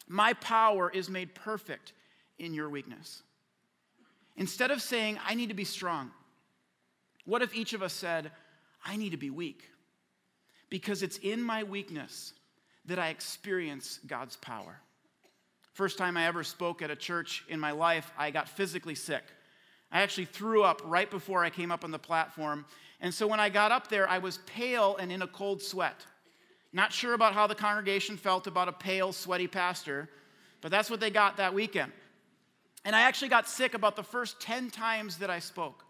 My 0.07 0.33
power 0.33 0.91
is 0.91 1.09
made 1.09 1.33
perfect 1.33 1.93
in 2.37 2.53
your 2.53 2.69
weakness. 2.69 3.23
Instead 4.37 4.71
of 4.71 4.81
saying, 4.81 5.19
I 5.25 5.35
need 5.35 5.49
to 5.49 5.55
be 5.55 5.63
strong, 5.63 6.11
what 7.25 7.41
if 7.41 7.55
each 7.55 7.73
of 7.73 7.81
us 7.81 7.93
said, 7.93 8.31
I 8.85 8.97
need 8.97 9.11
to 9.11 9.17
be 9.17 9.29
weak? 9.29 9.63
Because 10.69 11.03
it's 11.03 11.17
in 11.17 11.41
my 11.41 11.63
weakness 11.63 12.33
that 12.85 12.99
I 12.99 13.09
experience 13.09 13.99
God's 14.05 14.35
power. 14.37 14.79
First 15.73 15.97
time 15.97 16.17
I 16.17 16.27
ever 16.27 16.43
spoke 16.43 16.81
at 16.81 16.91
a 16.91 16.95
church 16.95 17.43
in 17.49 17.59
my 17.59 17.71
life, 17.71 18.11
I 18.17 18.31
got 18.31 18.47
physically 18.47 18.95
sick. 18.95 19.23
I 19.91 20.01
actually 20.01 20.25
threw 20.25 20.63
up 20.63 20.81
right 20.85 21.09
before 21.09 21.43
I 21.43 21.49
came 21.49 21.71
up 21.71 21.83
on 21.83 21.91
the 21.91 21.99
platform. 21.99 22.65
And 23.01 23.13
so 23.13 23.27
when 23.27 23.39
I 23.39 23.49
got 23.49 23.71
up 23.71 23.89
there, 23.89 24.07
I 24.07 24.17
was 24.17 24.39
pale 24.45 24.97
and 24.97 25.11
in 25.11 25.21
a 25.21 25.27
cold 25.27 25.61
sweat. 25.61 26.05
Not 26.73 26.91
sure 26.91 27.13
about 27.13 27.33
how 27.33 27.47
the 27.47 27.55
congregation 27.55 28.17
felt 28.17 28.47
about 28.47 28.67
a 28.67 28.73
pale, 28.73 29.13
sweaty 29.13 29.47
pastor, 29.47 30.09
but 30.61 30.71
that's 30.71 30.89
what 30.89 30.99
they 30.99 31.09
got 31.09 31.37
that 31.37 31.53
weekend. 31.53 31.91
And 32.85 32.95
I 32.95 33.01
actually 33.01 33.29
got 33.29 33.49
sick 33.49 33.73
about 33.73 33.95
the 33.95 34.03
first 34.03 34.39
10 34.39 34.69
times 34.69 35.17
that 35.17 35.31
I 35.31 35.39
spoke. 35.39 35.83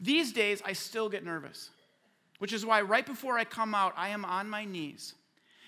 These 0.00 0.32
days, 0.32 0.60
I 0.64 0.72
still 0.72 1.08
get 1.08 1.24
nervous, 1.24 1.70
which 2.40 2.52
is 2.52 2.66
why 2.66 2.82
right 2.82 3.06
before 3.06 3.38
I 3.38 3.44
come 3.44 3.72
out, 3.72 3.94
I 3.96 4.08
am 4.08 4.24
on 4.24 4.50
my 4.50 4.64
knees 4.64 5.14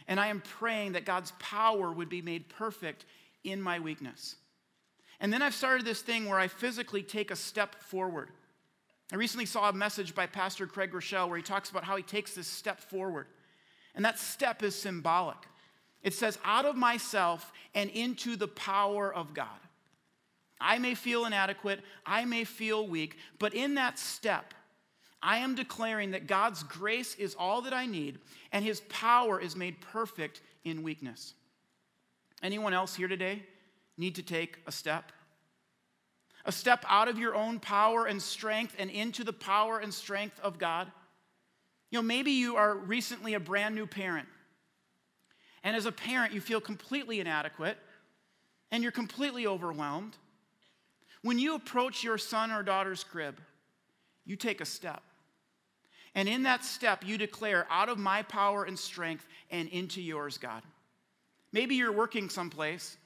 and 0.09 0.19
I 0.19 0.27
am 0.27 0.41
praying 0.41 0.93
that 0.93 1.05
God's 1.05 1.33
power 1.39 1.93
would 1.93 2.09
be 2.09 2.21
made 2.21 2.49
perfect 2.49 3.07
in 3.45 3.63
my 3.63 3.79
weakness. 3.79 4.35
And 5.21 5.33
then 5.33 5.41
I've 5.41 5.55
started 5.55 5.87
this 5.87 6.03
thing 6.03 6.29
where 6.29 6.39
I 6.39 6.49
physically 6.49 7.03
take 7.03 7.31
a 7.31 7.37
step 7.37 7.77
forward. 7.77 8.31
I 9.13 9.17
recently 9.17 9.47
saw 9.47 9.69
a 9.69 9.73
message 9.73 10.15
by 10.15 10.27
Pastor 10.27 10.67
Craig 10.67 10.91
Groeschel 10.93 11.29
where 11.29 11.37
he 11.37 11.43
talks 11.43 11.71
about 11.71 11.85
how 11.85 11.97
he 11.97 12.03
takes 12.03 12.35
this 12.35 12.49
step 12.49 12.81
forward. 12.81 13.27
And 13.95 14.05
that 14.05 14.19
step 14.19 14.63
is 14.65 14.75
symbolic. 14.75 15.39
It 16.03 16.13
says, 16.13 16.39
out 16.45 16.67
of 16.67 16.77
myself 16.77 17.53
and 17.75 17.89
into 17.91 18.37
the 18.37 18.49
power 18.49 19.15
of 19.15 19.33
God. 19.33 19.49
I 20.65 20.79
may 20.79 20.95
feel 20.95 21.27
inadequate, 21.27 21.81
I 22.07 22.25
may 22.25 22.45
feel 22.45 22.89
weak, 22.89 23.19
but 23.39 23.53
in 23.53 23.75
that 23.75 23.99
step, 23.99 24.55
I 25.23 25.39
am 25.39 25.55
declaring 25.55 26.13
that 26.13 26.27
God's 26.27 26.63
grace 26.63 27.15
is 27.17 27.37
all 27.39 27.63
that 27.63 27.75
I 27.75 27.85
need 27.87 28.19
and 28.51 28.65
his 28.65 28.81
power 28.89 29.39
is 29.39 29.55
made 29.55 29.81
perfect 29.81 30.41
in 30.65 30.83
weakness. 30.83 31.35
Anyone 32.43 32.73
else 32.73 32.95
here 32.95 33.09
today 33.09 33.43
need 33.99 34.15
to 34.15 34.23
take 34.23 34.59
a 34.67 34.73
step? 34.73 35.13
A 36.47 36.53
step 36.53 36.85
out 36.89 37.09
of 37.09 37.19
your 37.19 37.35
own 37.35 37.61
power 37.61 38.07
and 38.07 38.21
strength 38.21 38.75
and 38.79 38.91
into 38.91 39.23
the 39.23 39.33
power 39.33 39.79
and 39.79 39.93
strength 39.93 40.41
of 40.41 40.59
God? 40.59 40.91
You 41.91 41.99
know, 41.99 42.03
maybe 42.03 42.33
you 42.33 42.57
are 42.57 42.75
recently 42.75 43.35
a 43.35 43.41
brand 43.41 43.75
new 43.75 43.87
parent. 43.87 44.29
And 45.63 45.77
as 45.77 45.87
a 45.87 45.93
parent, 45.93 46.33
you 46.33 46.41
feel 46.41 46.61
completely 46.61 47.21
inadequate 47.21 47.79
and 48.71 48.83
you're 48.83 48.93
completely 48.93 49.47
overwhelmed. 49.47 50.17
When 51.25 51.39
you 51.39 51.55
approach 51.55 52.05
your 52.05 52.19
son 52.19 52.53
or 52.53 52.63
daughter's 52.63 53.03
crib, 53.03 53.41
you 54.27 54.37
take 54.37 54.61
a 54.61 54.67
step. 54.67 55.03
And 56.15 56.29
in 56.29 56.43
that 56.43 56.63
step, 56.63 57.03
you 57.03 57.17
declare, 57.17 57.67
out 57.71 57.89
of 57.89 57.97
my 57.97 58.21
power 58.21 58.65
and 58.65 58.79
strength 58.79 59.27
and 59.51 59.67
into 59.71 60.03
yours, 60.03 60.37
God. 60.37 60.63
Maybe 61.51 61.77
you're 61.77 61.93
working 61.93 62.29
someplace 62.29 62.99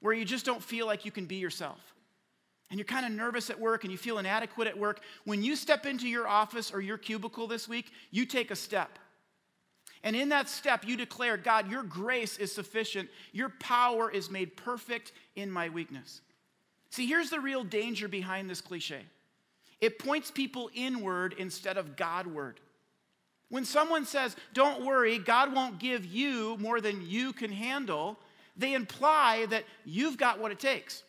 where 0.00 0.12
you 0.12 0.26
just 0.26 0.44
don't 0.44 0.62
feel 0.62 0.84
like 0.84 1.06
you 1.06 1.10
can 1.10 1.24
be 1.24 1.36
yourself. 1.36 1.80
And 2.68 2.78
you're 2.78 2.84
kind 2.84 3.06
of 3.06 3.12
nervous 3.12 3.48
at 3.48 3.58
work 3.58 3.84
and 3.84 3.90
you 3.90 3.96
feel 3.96 4.18
inadequate 4.18 4.68
at 4.68 4.78
work. 4.78 5.00
When 5.24 5.42
you 5.42 5.56
step 5.56 5.86
into 5.86 6.06
your 6.06 6.28
office 6.28 6.70
or 6.70 6.82
your 6.82 6.98
cubicle 6.98 7.46
this 7.46 7.66
week, 7.66 7.90
you 8.10 8.26
take 8.26 8.50
a 8.50 8.56
step. 8.56 8.98
And 10.02 10.14
in 10.14 10.28
that 10.28 10.50
step, 10.50 10.84
you 10.86 10.98
declare, 10.98 11.38
God, 11.38 11.70
your 11.70 11.82
grace 11.82 12.36
is 12.36 12.52
sufficient. 12.54 13.08
Your 13.32 13.48
power 13.58 14.10
is 14.10 14.30
made 14.30 14.54
perfect 14.54 15.12
in 15.34 15.50
my 15.50 15.70
weakness. 15.70 16.20
See, 16.94 17.08
here's 17.08 17.30
the 17.30 17.40
real 17.40 17.64
danger 17.64 18.06
behind 18.06 18.48
this 18.48 18.60
cliche 18.60 19.00
it 19.80 19.98
points 19.98 20.30
people 20.30 20.70
inward 20.72 21.34
instead 21.36 21.76
of 21.76 21.96
Godward. 21.96 22.60
When 23.48 23.64
someone 23.64 24.06
says, 24.06 24.36
Don't 24.52 24.84
worry, 24.84 25.18
God 25.18 25.52
won't 25.52 25.80
give 25.80 26.06
you 26.06 26.56
more 26.58 26.80
than 26.80 27.04
you 27.04 27.32
can 27.32 27.50
handle, 27.50 28.16
they 28.56 28.74
imply 28.74 29.46
that 29.46 29.64
you've 29.84 30.16
got 30.16 30.38
what 30.38 30.52
it 30.52 30.60
takes. 30.60 31.02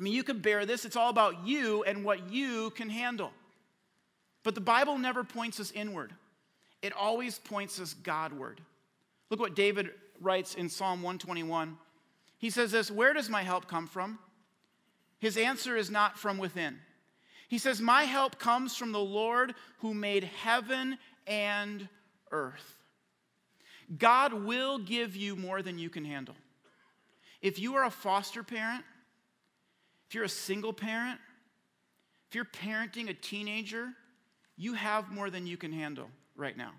I 0.00 0.02
mean, 0.02 0.14
you 0.14 0.22
can 0.22 0.38
bear 0.38 0.64
this, 0.64 0.86
it's 0.86 0.96
all 0.96 1.10
about 1.10 1.46
you 1.46 1.82
and 1.82 2.02
what 2.02 2.30
you 2.30 2.70
can 2.70 2.88
handle. 2.88 3.32
But 4.42 4.54
the 4.54 4.62
Bible 4.62 4.96
never 4.96 5.22
points 5.22 5.60
us 5.60 5.70
inward, 5.70 6.14
it 6.80 6.94
always 6.94 7.38
points 7.38 7.78
us 7.78 7.92
Godward. 7.92 8.62
Look 9.28 9.38
what 9.38 9.54
David 9.54 9.90
writes 10.18 10.54
in 10.54 10.70
Psalm 10.70 11.02
121. 11.02 11.76
He 12.38 12.48
says 12.48 12.72
this 12.72 12.90
Where 12.90 13.12
does 13.12 13.28
my 13.28 13.42
help 13.42 13.68
come 13.68 13.86
from? 13.86 14.18
His 15.18 15.36
answer 15.36 15.76
is 15.76 15.90
not 15.90 16.18
from 16.18 16.38
within. 16.38 16.78
He 17.48 17.58
says, 17.58 17.80
My 17.80 18.04
help 18.04 18.38
comes 18.38 18.76
from 18.76 18.92
the 18.92 18.98
Lord 18.98 19.54
who 19.78 19.94
made 19.94 20.24
heaven 20.24 20.98
and 21.26 21.88
earth. 22.30 22.76
God 23.96 24.32
will 24.32 24.78
give 24.78 25.16
you 25.16 25.34
more 25.34 25.62
than 25.62 25.78
you 25.78 25.88
can 25.88 26.04
handle. 26.04 26.36
If 27.40 27.58
you 27.58 27.76
are 27.76 27.84
a 27.84 27.90
foster 27.90 28.42
parent, 28.42 28.84
if 30.08 30.14
you're 30.14 30.24
a 30.24 30.28
single 30.28 30.72
parent, 30.72 31.18
if 32.28 32.34
you're 32.34 32.44
parenting 32.44 33.08
a 33.08 33.14
teenager, 33.14 33.88
you 34.56 34.74
have 34.74 35.10
more 35.10 35.30
than 35.30 35.46
you 35.46 35.56
can 35.56 35.72
handle 35.72 36.10
right 36.36 36.56
now. 36.56 36.72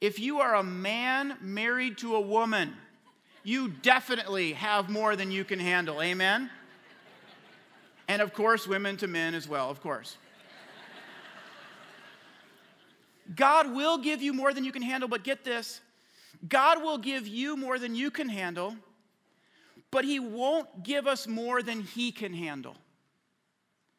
If 0.00 0.18
you 0.18 0.40
are 0.40 0.56
a 0.56 0.62
man 0.62 1.36
married 1.40 1.98
to 1.98 2.16
a 2.16 2.20
woman, 2.20 2.74
you 3.44 3.68
definitely 3.68 4.52
have 4.54 4.88
more 4.88 5.16
than 5.16 5.30
you 5.30 5.44
can 5.44 5.58
handle. 5.58 6.02
Amen? 6.02 6.50
And 8.08 8.22
of 8.22 8.32
course, 8.32 8.66
women 8.66 8.96
to 8.96 9.06
men 9.06 9.34
as 9.34 9.46
well, 9.46 9.70
of 9.70 9.80
course. 9.80 10.16
God 13.34 13.74
will 13.74 13.98
give 13.98 14.22
you 14.22 14.32
more 14.32 14.54
than 14.54 14.64
you 14.64 14.72
can 14.72 14.82
handle, 14.82 15.08
but 15.08 15.22
get 15.22 15.44
this 15.44 15.80
God 16.46 16.82
will 16.82 16.98
give 16.98 17.26
you 17.26 17.56
more 17.56 17.78
than 17.78 17.94
you 17.94 18.10
can 18.10 18.28
handle, 18.28 18.76
but 19.90 20.04
He 20.04 20.18
won't 20.20 20.82
give 20.82 21.06
us 21.06 21.26
more 21.26 21.62
than 21.62 21.82
He 21.82 22.12
can 22.12 22.32
handle. 22.32 22.76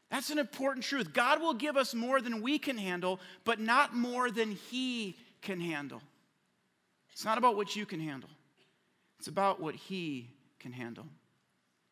That's 0.09 0.31
an 0.31 0.39
important 0.39 0.83
truth. 0.83 1.13
God 1.13 1.39
will 1.39 1.53
give 1.53 1.77
us 1.77 1.93
more 1.93 2.19
than 2.19 2.41
we 2.41 2.57
can 2.57 2.77
handle, 2.77 3.19
but 3.45 3.59
not 3.59 3.93
more 3.93 4.31
than 4.31 4.51
He 4.51 5.17
can 5.41 5.59
handle. 5.59 6.01
It's 7.11 7.25
not 7.25 7.37
about 7.37 7.55
what 7.55 7.75
you 7.75 7.85
can 7.85 7.99
handle, 7.99 8.29
it's 9.19 9.27
about 9.27 9.61
what 9.61 9.75
He 9.75 10.29
can 10.59 10.71
handle. 10.71 11.05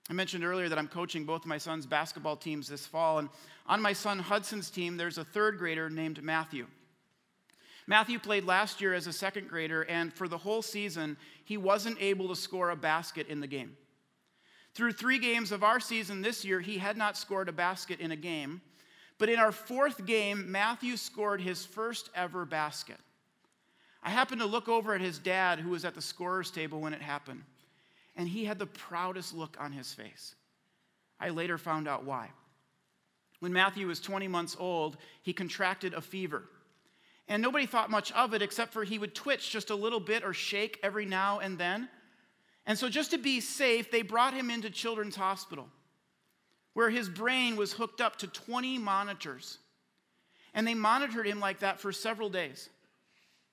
I 0.09 0.13
mentioned 0.13 0.45
earlier 0.45 0.69
that 0.69 0.77
I'm 0.77 0.87
coaching 0.87 1.25
both 1.25 1.45
my 1.45 1.57
son's 1.57 1.85
basketball 1.85 2.37
teams 2.37 2.67
this 2.67 2.85
fall, 2.85 3.19
and 3.19 3.27
on 3.65 3.81
my 3.81 3.91
son 3.91 4.19
Hudson's 4.19 4.69
team, 4.69 4.95
there's 4.95 5.17
a 5.17 5.25
third 5.25 5.57
grader 5.57 5.89
named 5.89 6.23
Matthew. 6.23 6.67
Matthew 7.87 8.17
played 8.17 8.45
last 8.45 8.79
year 8.79 8.93
as 8.93 9.07
a 9.07 9.13
second 9.13 9.49
grader, 9.49 9.83
and 9.83 10.13
for 10.13 10.27
the 10.27 10.37
whole 10.37 10.61
season, 10.61 11.17
he 11.43 11.57
wasn't 11.57 12.01
able 12.01 12.29
to 12.29 12.35
score 12.35 12.69
a 12.69 12.75
basket 12.75 13.27
in 13.27 13.41
the 13.41 13.47
game. 13.47 13.75
Through 14.73 14.93
three 14.93 15.19
games 15.19 15.51
of 15.51 15.63
our 15.63 15.79
season 15.79 16.21
this 16.21 16.45
year, 16.45 16.61
he 16.61 16.77
had 16.77 16.95
not 16.95 17.17
scored 17.17 17.49
a 17.49 17.53
basket 17.53 17.99
in 17.99 18.11
a 18.11 18.17
game. 18.17 18.61
But 19.17 19.29
in 19.29 19.39
our 19.39 19.51
fourth 19.51 20.05
game, 20.05 20.51
Matthew 20.51 20.95
scored 20.95 21.41
his 21.41 21.65
first 21.65 22.09
ever 22.13 22.45
basket. 22.45 22.99
I 24.03 24.11
happened 24.11 24.41
to 24.41 24.47
look 24.47 24.69
over 24.69 24.93
at 24.93 25.01
his 25.01 25.17
dad, 25.17 25.59
who 25.59 25.71
was 25.71 25.83
at 25.83 25.95
the 25.95 26.01
scorer's 26.01 26.51
table 26.51 26.79
when 26.79 26.93
it 26.93 27.01
happened 27.01 27.43
and 28.17 28.27
he 28.27 28.43
had 28.43 28.59
the 28.59 28.65
proudest 28.65 29.33
look 29.33 29.55
on 29.59 29.71
his 29.71 29.93
face. 29.93 30.35
I 31.19 31.29
later 31.29 31.57
found 31.57 31.87
out 31.87 32.03
why. 32.03 32.31
When 33.39 33.53
Matthew 33.53 33.87
was 33.87 33.99
20 33.99 34.27
months 34.27 34.57
old, 34.59 34.97
he 35.21 35.31
contracted 35.31 35.93
a 35.93 36.01
fever. 36.01 36.43
And 37.27 37.41
nobody 37.41 37.67
thought 37.67 37.91
much 37.91 38.11
of 38.13 38.33
it 38.33 38.41
except 38.41 38.73
for 38.73 38.83
he 38.83 38.97
would 38.97 39.13
twitch 39.13 39.51
just 39.51 39.69
a 39.69 39.75
little 39.75 39.99
bit 39.99 40.23
or 40.23 40.33
shake 40.33 40.79
every 40.81 41.05
now 41.05 41.39
and 41.39 41.57
then. 41.57 41.87
And 42.65 42.77
so, 42.77 42.89
just 42.89 43.11
to 43.11 43.17
be 43.17 43.39
safe, 43.39 43.91
they 43.91 44.01
brought 44.01 44.33
him 44.33 44.49
into 44.49 44.69
Children's 44.69 45.15
Hospital, 45.15 45.67
where 46.73 46.89
his 46.89 47.07
brain 47.07 47.55
was 47.55 47.71
hooked 47.71 48.01
up 48.01 48.17
to 48.17 48.27
20 48.27 48.77
monitors. 48.79 49.59
And 50.53 50.65
they 50.65 50.73
monitored 50.73 51.27
him 51.27 51.39
like 51.39 51.59
that 51.59 51.79
for 51.79 51.91
several 51.91 52.29
days. 52.29 52.69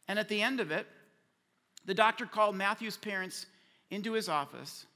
And 0.08 0.18
at 0.18 0.28
the 0.28 0.40
end 0.40 0.60
of 0.60 0.70
it, 0.70 0.86
the 1.84 1.94
doctor 1.94 2.26
called 2.26 2.56
Matthew's 2.56 2.96
parents 2.96 3.46
into 3.90 4.12
his 4.12 4.28
office 4.28 4.86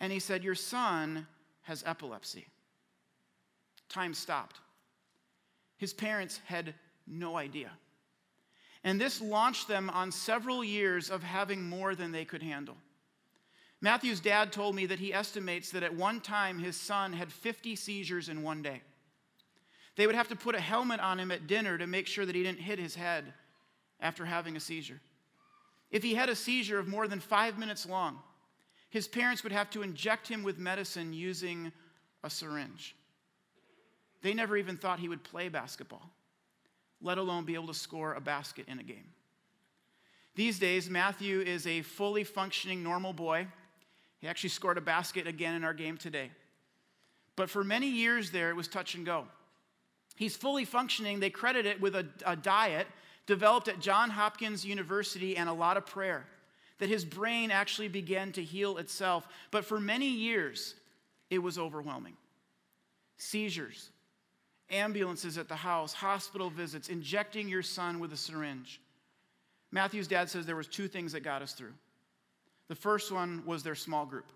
and 0.00 0.12
he 0.12 0.18
said, 0.18 0.42
Your 0.42 0.54
son 0.54 1.26
has 1.62 1.82
epilepsy. 1.86 2.46
Time 3.88 4.14
stopped. 4.14 4.56
His 5.76 5.92
parents 5.92 6.40
had 6.44 6.74
no 7.06 7.36
idea. 7.36 7.70
And 8.84 9.00
this 9.00 9.20
launched 9.20 9.68
them 9.68 9.90
on 9.90 10.10
several 10.10 10.64
years 10.64 11.08
of 11.08 11.22
having 11.22 11.62
more 11.62 11.94
than 11.94 12.10
they 12.10 12.24
could 12.24 12.42
handle. 12.42 12.76
Matthew's 13.80 14.20
dad 14.20 14.52
told 14.52 14.74
me 14.74 14.86
that 14.86 14.98
he 14.98 15.12
estimates 15.12 15.70
that 15.70 15.82
at 15.82 15.94
one 15.94 16.20
time 16.20 16.58
his 16.58 16.76
son 16.76 17.12
had 17.12 17.32
50 17.32 17.76
seizures 17.76 18.28
in 18.28 18.42
one 18.42 18.62
day. 18.62 18.80
They 19.96 20.06
would 20.06 20.16
have 20.16 20.28
to 20.28 20.36
put 20.36 20.54
a 20.54 20.60
helmet 20.60 21.00
on 21.00 21.20
him 21.20 21.30
at 21.30 21.46
dinner 21.46 21.76
to 21.78 21.86
make 21.86 22.06
sure 22.06 22.24
that 22.24 22.34
he 22.34 22.42
didn't 22.42 22.60
hit 22.60 22.78
his 22.78 22.94
head 22.94 23.32
after 24.00 24.24
having 24.24 24.56
a 24.56 24.60
seizure. 24.60 25.00
If 25.92 26.02
he 26.02 26.14
had 26.14 26.30
a 26.30 26.34
seizure 26.34 26.78
of 26.78 26.88
more 26.88 27.06
than 27.06 27.20
five 27.20 27.58
minutes 27.58 27.86
long, 27.86 28.18
his 28.88 29.06
parents 29.06 29.42
would 29.44 29.52
have 29.52 29.70
to 29.70 29.82
inject 29.82 30.26
him 30.26 30.42
with 30.42 30.58
medicine 30.58 31.12
using 31.12 31.70
a 32.24 32.30
syringe. 32.30 32.96
They 34.22 34.34
never 34.34 34.56
even 34.56 34.76
thought 34.76 34.98
he 34.98 35.08
would 35.08 35.22
play 35.22 35.48
basketball, 35.48 36.10
let 37.00 37.18
alone 37.18 37.44
be 37.44 37.54
able 37.54 37.66
to 37.68 37.74
score 37.74 38.14
a 38.14 38.20
basket 38.20 38.66
in 38.68 38.80
a 38.80 38.82
game. 38.82 39.12
These 40.34 40.58
days, 40.58 40.88
Matthew 40.88 41.40
is 41.40 41.66
a 41.66 41.82
fully 41.82 42.24
functioning 42.24 42.82
normal 42.82 43.12
boy. 43.12 43.46
He 44.18 44.28
actually 44.28 44.50
scored 44.50 44.78
a 44.78 44.82
basket 44.82 45.26
again 45.26 45.54
in 45.54 45.64
our 45.64 45.74
game 45.74 45.98
today. 45.98 46.30
But 47.36 47.50
for 47.50 47.64
many 47.64 47.88
years 47.88 48.30
there, 48.30 48.48
it 48.48 48.56
was 48.56 48.68
touch 48.68 48.94
and 48.94 49.04
go. 49.04 49.26
He's 50.16 50.36
fully 50.36 50.64
functioning. 50.64 51.20
They 51.20 51.30
credit 51.30 51.66
it 51.66 51.80
with 51.80 51.96
a, 51.96 52.06
a 52.24 52.36
diet 52.36 52.86
developed 53.32 53.68
at 53.68 53.80
Johns 53.80 54.12
Hopkins 54.12 54.62
University 54.62 55.38
and 55.38 55.48
a 55.48 55.54
lot 55.54 55.78
of 55.78 55.86
prayer, 55.86 56.26
that 56.80 56.90
his 56.90 57.02
brain 57.02 57.50
actually 57.50 57.88
began 57.88 58.30
to 58.32 58.44
heal 58.44 58.76
itself. 58.76 59.26
But 59.50 59.64
for 59.64 59.80
many 59.80 60.06
years, 60.06 60.74
it 61.30 61.38
was 61.38 61.56
overwhelming. 61.56 62.12
Seizures, 63.16 63.88
ambulances 64.68 65.38
at 65.38 65.48
the 65.48 65.56
house, 65.56 65.94
hospital 65.94 66.50
visits, 66.50 66.90
injecting 66.90 67.48
your 67.48 67.62
son 67.62 68.00
with 68.00 68.12
a 68.12 68.18
syringe. 68.18 68.82
Matthew's 69.70 70.08
dad 70.08 70.28
says 70.28 70.44
there 70.44 70.54
was 70.54 70.68
two 70.68 70.86
things 70.86 71.12
that 71.12 71.24
got 71.24 71.40
us 71.40 71.54
through. 71.54 71.72
The 72.68 72.74
first 72.74 73.10
one 73.10 73.42
was 73.46 73.62
their 73.62 73.74
small 73.74 74.04
group. 74.04 74.30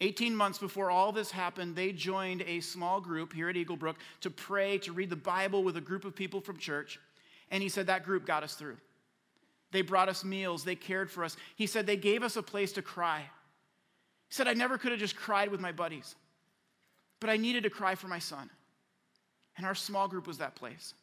18 0.00 0.36
months 0.36 0.58
before 0.60 0.92
all 0.92 1.10
this 1.10 1.32
happened, 1.32 1.74
they 1.74 1.90
joined 1.90 2.42
a 2.42 2.60
small 2.60 3.00
group 3.00 3.32
here 3.32 3.48
at 3.48 3.56
Eaglebrook 3.56 3.96
to 4.20 4.30
pray, 4.30 4.78
to 4.78 4.92
read 4.92 5.10
the 5.10 5.16
Bible 5.16 5.64
with 5.64 5.76
a 5.76 5.80
group 5.80 6.04
of 6.04 6.14
people 6.14 6.40
from 6.40 6.56
church. 6.56 7.00
And 7.50 7.62
he 7.62 7.68
said 7.68 7.86
that 7.86 8.04
group 8.04 8.26
got 8.26 8.42
us 8.42 8.54
through. 8.54 8.76
They 9.72 9.82
brought 9.82 10.08
us 10.08 10.24
meals, 10.24 10.64
they 10.64 10.76
cared 10.76 11.10
for 11.10 11.24
us. 11.24 11.36
He 11.56 11.66
said 11.66 11.86
they 11.86 11.96
gave 11.96 12.22
us 12.22 12.36
a 12.36 12.42
place 12.42 12.72
to 12.72 12.82
cry. 12.82 13.20
He 14.28 14.34
said 14.34 14.48
I 14.48 14.54
never 14.54 14.78
could 14.78 14.92
have 14.92 15.00
just 15.00 15.16
cried 15.16 15.50
with 15.50 15.60
my 15.60 15.72
buddies, 15.72 16.14
but 17.20 17.30
I 17.30 17.36
needed 17.36 17.62
to 17.64 17.70
cry 17.70 17.94
for 17.94 18.08
my 18.08 18.18
son. 18.18 18.50
And 19.56 19.66
our 19.66 19.74
small 19.74 20.08
group 20.08 20.26
was 20.26 20.38
that 20.38 20.54
place. 20.54 20.94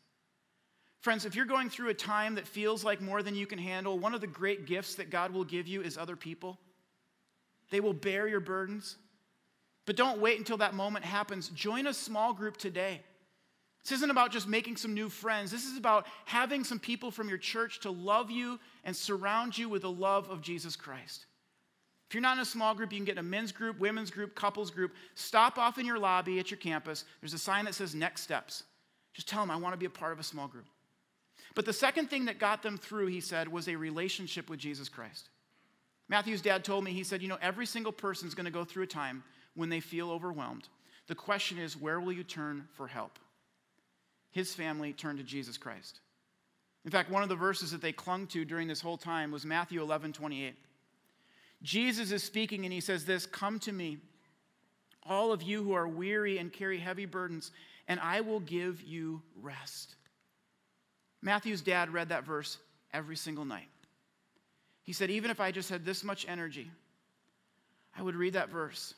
Friends, 1.01 1.25
if 1.25 1.35
you're 1.35 1.45
going 1.45 1.69
through 1.69 1.89
a 1.89 1.93
time 1.93 2.35
that 2.35 2.47
feels 2.47 2.85
like 2.85 3.01
more 3.01 3.21
than 3.21 3.35
you 3.35 3.45
can 3.45 3.59
handle, 3.59 3.99
one 3.99 4.13
of 4.13 4.21
the 4.21 4.27
great 4.27 4.65
gifts 4.65 4.95
that 4.95 5.09
God 5.09 5.31
will 5.31 5.43
give 5.43 5.67
you 5.67 5.81
is 5.81 5.97
other 5.97 6.15
people. 6.15 6.57
They 7.71 7.81
will 7.81 7.93
bear 7.93 8.27
your 8.27 8.39
burdens. 8.39 8.95
But 9.85 9.97
don't 9.97 10.21
wait 10.21 10.37
until 10.37 10.57
that 10.57 10.73
moment 10.73 11.03
happens. 11.03 11.49
Join 11.49 11.87
a 11.87 11.93
small 11.93 12.33
group 12.33 12.55
today. 12.55 13.01
This 13.83 13.91
isn't 13.97 14.11
about 14.11 14.31
just 14.31 14.47
making 14.47 14.77
some 14.77 14.93
new 14.93 15.09
friends. 15.09 15.51
This 15.51 15.65
is 15.65 15.77
about 15.77 16.07
having 16.25 16.63
some 16.63 16.79
people 16.79 17.11
from 17.11 17.27
your 17.27 17.37
church 17.37 17.81
to 17.81 17.91
love 17.91 18.31
you 18.31 18.59
and 18.85 18.95
surround 18.95 19.57
you 19.57 19.67
with 19.67 19.81
the 19.81 19.91
love 19.91 20.29
of 20.29 20.41
Jesus 20.41 20.75
Christ. 20.75 21.25
If 22.07 22.15
you're 22.15 22.21
not 22.21 22.37
in 22.37 22.43
a 22.43 22.45
small 22.45 22.75
group, 22.75 22.93
you 22.93 22.99
can 22.99 23.05
get 23.05 23.13
in 23.13 23.17
a 23.17 23.23
men's 23.23 23.51
group, 23.51 23.79
women's 23.79 24.11
group, 24.11 24.35
couples 24.35 24.71
group. 24.71 24.93
Stop 25.15 25.57
off 25.57 25.79
in 25.79 25.85
your 25.85 25.99
lobby 25.99 26.39
at 26.39 26.49
your 26.49 26.59
campus. 26.59 27.03
There's 27.19 27.33
a 27.33 27.39
sign 27.39 27.65
that 27.65 27.75
says 27.75 27.93
next 27.93 28.21
steps. 28.21 28.63
Just 29.13 29.27
tell 29.27 29.41
them, 29.41 29.51
I 29.51 29.57
want 29.57 29.73
to 29.73 29.77
be 29.77 29.85
a 29.85 29.89
part 29.89 30.13
of 30.13 30.19
a 30.19 30.23
small 30.23 30.47
group. 30.47 30.65
But 31.55 31.65
the 31.65 31.73
second 31.73 32.09
thing 32.09 32.25
that 32.25 32.39
got 32.39 32.63
them 32.63 32.77
through, 32.77 33.07
he 33.07 33.19
said, 33.19 33.47
was 33.47 33.67
a 33.67 33.75
relationship 33.75 34.49
with 34.49 34.59
Jesus 34.59 34.89
Christ. 34.89 35.29
Matthew's 36.07 36.41
dad 36.41 36.63
told 36.63 36.83
me, 36.83 36.91
he 36.93 37.03
said, 37.03 37.21
You 37.21 37.27
know, 37.27 37.37
every 37.41 37.65
single 37.65 37.91
person 37.91 38.27
is 38.27 38.35
going 38.35 38.45
to 38.45 38.51
go 38.51 38.63
through 38.63 38.83
a 38.83 38.87
time 38.87 39.23
when 39.55 39.69
they 39.69 39.79
feel 39.79 40.09
overwhelmed. 40.09 40.67
The 41.07 41.15
question 41.15 41.57
is, 41.57 41.75
where 41.75 41.99
will 41.99 42.13
you 42.13 42.23
turn 42.23 42.67
for 42.73 42.87
help? 42.87 43.19
His 44.33 44.53
family 44.53 44.91
turned 44.91 45.19
to 45.19 45.23
Jesus 45.23 45.57
Christ. 45.57 46.01
In 46.83 46.91
fact, 46.91 47.09
one 47.09 47.23
of 47.23 47.29
the 47.29 47.35
verses 47.35 47.71
that 47.71 47.81
they 47.81 47.93
clung 47.93 48.27
to 48.27 48.43
during 48.43 48.67
this 48.67 48.81
whole 48.81 48.97
time 48.97 49.31
was 49.31 49.45
Matthew 49.45 49.81
11 49.81 50.11
28. 50.11 50.55
Jesus 51.61 52.11
is 52.11 52.23
speaking 52.23 52.65
and 52.65 52.73
he 52.73 52.81
says, 52.81 53.05
This, 53.05 53.25
come 53.25 53.59
to 53.59 53.71
me, 53.71 53.99
all 55.03 55.31
of 55.31 55.41
you 55.41 55.63
who 55.63 55.73
are 55.73 55.87
weary 55.87 56.39
and 56.39 56.51
carry 56.51 56.77
heavy 56.77 57.05
burdens, 57.05 57.51
and 57.87 57.99
I 58.01 58.19
will 58.19 58.41
give 58.41 58.81
you 58.81 59.21
rest. 59.41 59.95
Matthew's 61.21 61.61
dad 61.61 61.93
read 61.93 62.09
that 62.09 62.25
verse 62.25 62.57
every 62.91 63.15
single 63.15 63.45
night. 63.45 63.69
He 64.81 64.91
said, 64.91 65.09
Even 65.09 65.31
if 65.31 65.39
I 65.39 65.51
just 65.51 65.69
had 65.69 65.85
this 65.85 66.03
much 66.03 66.25
energy, 66.27 66.69
I 67.97 68.01
would 68.01 68.15
read 68.15 68.33
that 68.33 68.49
verse 68.49 68.95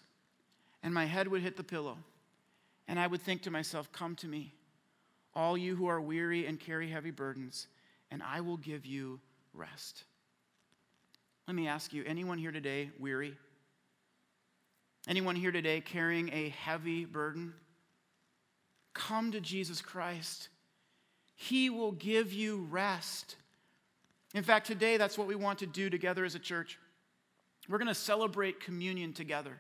and 0.82 0.94
my 0.94 1.06
head 1.06 1.28
would 1.28 1.42
hit 1.42 1.58
the 1.58 1.64
pillow 1.64 1.98
and 2.88 3.00
I 3.00 3.08
would 3.08 3.22
think 3.22 3.42
to 3.44 3.52
myself, 3.52 3.92
Come 3.92 4.16
to 4.18 4.28
me, 4.28 4.54
all 5.36 5.58
you 5.58 5.76
who 5.76 5.88
are 5.88 6.00
weary 6.00 6.46
and 6.46 6.60
carry 6.60 6.90
heavy 6.90 7.12
burdens, 7.12 7.68
and 8.12 8.24
I 8.24 8.42
will 8.42 8.58
give 8.58 8.86
you 8.86 9.20
rest. 9.54 10.04
Let 11.48 11.56
me 11.56 11.68
ask 11.68 11.94
you 11.94 12.04
anyone 12.06 12.38
here 12.38 12.52
today 12.52 12.90
weary? 13.00 13.36
Anyone 15.08 15.36
here 15.36 15.52
today 15.52 15.82
carrying 15.82 16.30
a 16.34 16.50
heavy 16.50 17.06
burden? 17.06 17.54
Come 18.94 19.32
to 19.34 19.40
Jesus 19.40 19.82
Christ. 19.82 20.50
He 21.36 21.70
will 21.70 21.92
give 21.92 22.34
you 22.34 22.66
rest. 22.72 23.36
In 24.34 24.44
fact, 24.44 24.66
today 24.66 24.98
that's 24.98 25.18
what 25.18 25.28
we 25.28 25.36
want 25.36 25.60
to 25.60 25.68
do 25.68 25.90
together 25.90 26.26
as 26.26 26.34
a 26.34 26.40
church. 26.40 26.80
We're 27.68 27.78
going 27.78 27.88
to 27.88 27.96
celebrate 27.96 28.60
communion 28.60 29.14
together. 29.14 29.60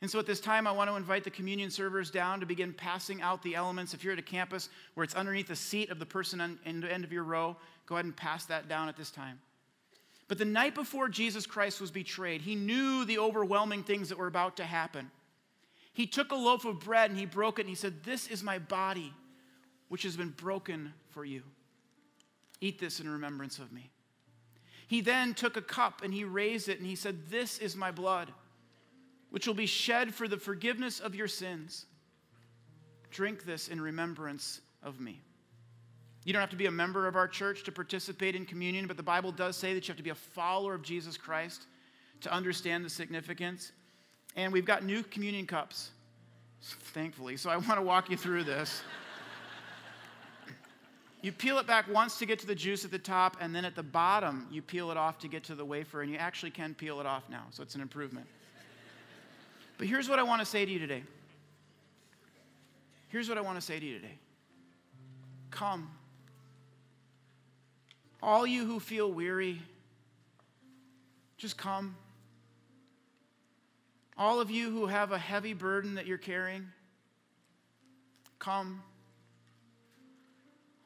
And 0.00 0.10
so 0.10 0.18
at 0.18 0.26
this 0.26 0.40
time, 0.40 0.66
I 0.66 0.72
want 0.72 0.88
to 0.88 0.96
invite 0.96 1.24
the 1.24 1.30
communion 1.30 1.70
servers 1.70 2.10
down 2.10 2.38
to 2.40 2.46
begin 2.46 2.72
passing 2.72 3.20
out 3.20 3.42
the 3.42 3.56
elements. 3.56 3.94
If 3.94 4.04
you're 4.04 4.12
at 4.12 4.18
a 4.18 4.22
campus 4.22 4.68
where 4.94 5.02
it's 5.02 5.14
underneath 5.14 5.48
the 5.48 5.56
seat 5.56 5.90
of 5.90 5.98
the 5.98 6.06
person 6.06 6.40
on 6.40 6.58
the 6.64 6.92
end 6.92 7.04
of 7.04 7.12
your 7.12 7.24
row, 7.24 7.56
go 7.86 7.96
ahead 7.96 8.04
and 8.04 8.16
pass 8.16 8.44
that 8.46 8.68
down 8.68 8.88
at 8.88 8.96
this 8.96 9.10
time. 9.10 9.40
But 10.28 10.38
the 10.38 10.44
night 10.44 10.74
before 10.74 11.08
Jesus 11.08 11.46
Christ 11.46 11.80
was 11.80 11.90
betrayed, 11.90 12.42
he 12.42 12.54
knew 12.54 13.04
the 13.04 13.18
overwhelming 13.18 13.82
things 13.82 14.10
that 14.10 14.18
were 14.18 14.26
about 14.26 14.58
to 14.58 14.64
happen. 14.64 15.10
He 15.94 16.06
took 16.06 16.30
a 16.30 16.36
loaf 16.36 16.64
of 16.64 16.78
bread 16.78 17.10
and 17.10 17.18
he 17.18 17.26
broke 17.26 17.58
it 17.58 17.62
and 17.62 17.68
he 17.68 17.74
said, 17.74 18.04
This 18.04 18.28
is 18.28 18.42
my 18.42 18.58
body, 18.58 19.12
which 19.88 20.04
has 20.04 20.16
been 20.16 20.30
broken 20.30 20.92
for 21.08 21.24
you. 21.24 21.42
Eat 22.60 22.78
this 22.78 23.00
in 23.00 23.08
remembrance 23.08 23.58
of 23.58 23.72
me. 23.72 23.90
He 24.86 25.00
then 25.00 25.34
took 25.34 25.56
a 25.56 25.62
cup 25.62 26.02
and 26.04 26.14
he 26.14 26.24
raised 26.24 26.68
it 26.68 26.78
and 26.78 26.86
he 26.86 26.94
said, 26.94 27.30
This 27.30 27.58
is 27.58 27.74
my 27.74 27.90
blood, 27.90 28.32
which 29.30 29.46
will 29.46 29.54
be 29.54 29.66
shed 29.66 30.14
for 30.14 30.28
the 30.28 30.36
forgiveness 30.36 31.00
of 31.00 31.14
your 31.14 31.28
sins. 31.28 31.86
Drink 33.10 33.44
this 33.44 33.68
in 33.68 33.80
remembrance 33.80 34.60
of 34.82 35.00
me. 35.00 35.20
You 36.24 36.32
don't 36.32 36.40
have 36.40 36.50
to 36.50 36.56
be 36.56 36.66
a 36.66 36.70
member 36.70 37.06
of 37.06 37.16
our 37.16 37.28
church 37.28 37.62
to 37.64 37.72
participate 37.72 38.34
in 38.34 38.44
communion, 38.44 38.86
but 38.86 38.96
the 38.96 39.02
Bible 39.02 39.32
does 39.32 39.56
say 39.56 39.72
that 39.74 39.86
you 39.86 39.92
have 39.92 39.96
to 39.96 40.02
be 40.02 40.10
a 40.10 40.14
follower 40.14 40.74
of 40.74 40.82
Jesus 40.82 41.16
Christ 41.16 41.62
to 42.20 42.32
understand 42.32 42.84
the 42.84 42.90
significance. 42.90 43.72
And 44.36 44.52
we've 44.52 44.66
got 44.66 44.84
new 44.84 45.02
communion 45.02 45.46
cups, 45.46 45.90
thankfully. 46.92 47.36
So 47.36 47.50
I 47.50 47.56
want 47.56 47.76
to 47.76 47.82
walk 47.82 48.10
you 48.10 48.16
through 48.16 48.44
this. 48.44 48.82
You 51.20 51.32
peel 51.32 51.58
it 51.58 51.66
back 51.66 51.92
once 51.92 52.16
to 52.20 52.26
get 52.26 52.38
to 52.38 52.46
the 52.46 52.54
juice 52.54 52.84
at 52.84 52.92
the 52.92 52.98
top, 52.98 53.38
and 53.40 53.52
then 53.52 53.64
at 53.64 53.74
the 53.74 53.82
bottom, 53.82 54.46
you 54.52 54.62
peel 54.62 54.92
it 54.92 54.96
off 54.96 55.18
to 55.18 55.28
get 55.28 55.42
to 55.44 55.56
the 55.56 55.64
wafer, 55.64 56.02
and 56.02 56.12
you 56.12 56.16
actually 56.16 56.52
can 56.52 56.74
peel 56.74 57.00
it 57.00 57.06
off 57.06 57.28
now, 57.28 57.42
so 57.50 57.60
it's 57.60 57.74
an 57.74 57.80
improvement. 57.80 58.24
But 59.78 59.86
here's 59.86 60.08
what 60.08 60.18
I 60.18 60.24
want 60.24 60.40
to 60.40 60.46
say 60.46 60.64
to 60.64 60.70
you 60.70 60.80
today. 60.80 61.04
Here's 63.08 63.28
what 63.28 63.38
I 63.38 63.40
want 63.40 63.58
to 63.58 63.64
say 63.64 63.80
to 63.80 63.86
you 63.86 63.94
today 63.94 64.18
Come. 65.50 65.90
All 68.20 68.46
you 68.46 68.66
who 68.66 68.80
feel 68.80 69.10
weary, 69.10 69.62
just 71.36 71.56
come. 71.56 71.96
All 74.18 74.40
of 74.40 74.50
you 74.50 74.70
who 74.70 74.86
have 74.86 75.12
a 75.12 75.18
heavy 75.18 75.54
burden 75.54 75.94
that 75.94 76.06
you're 76.06 76.18
carrying, 76.18 76.66
come. 78.40 78.82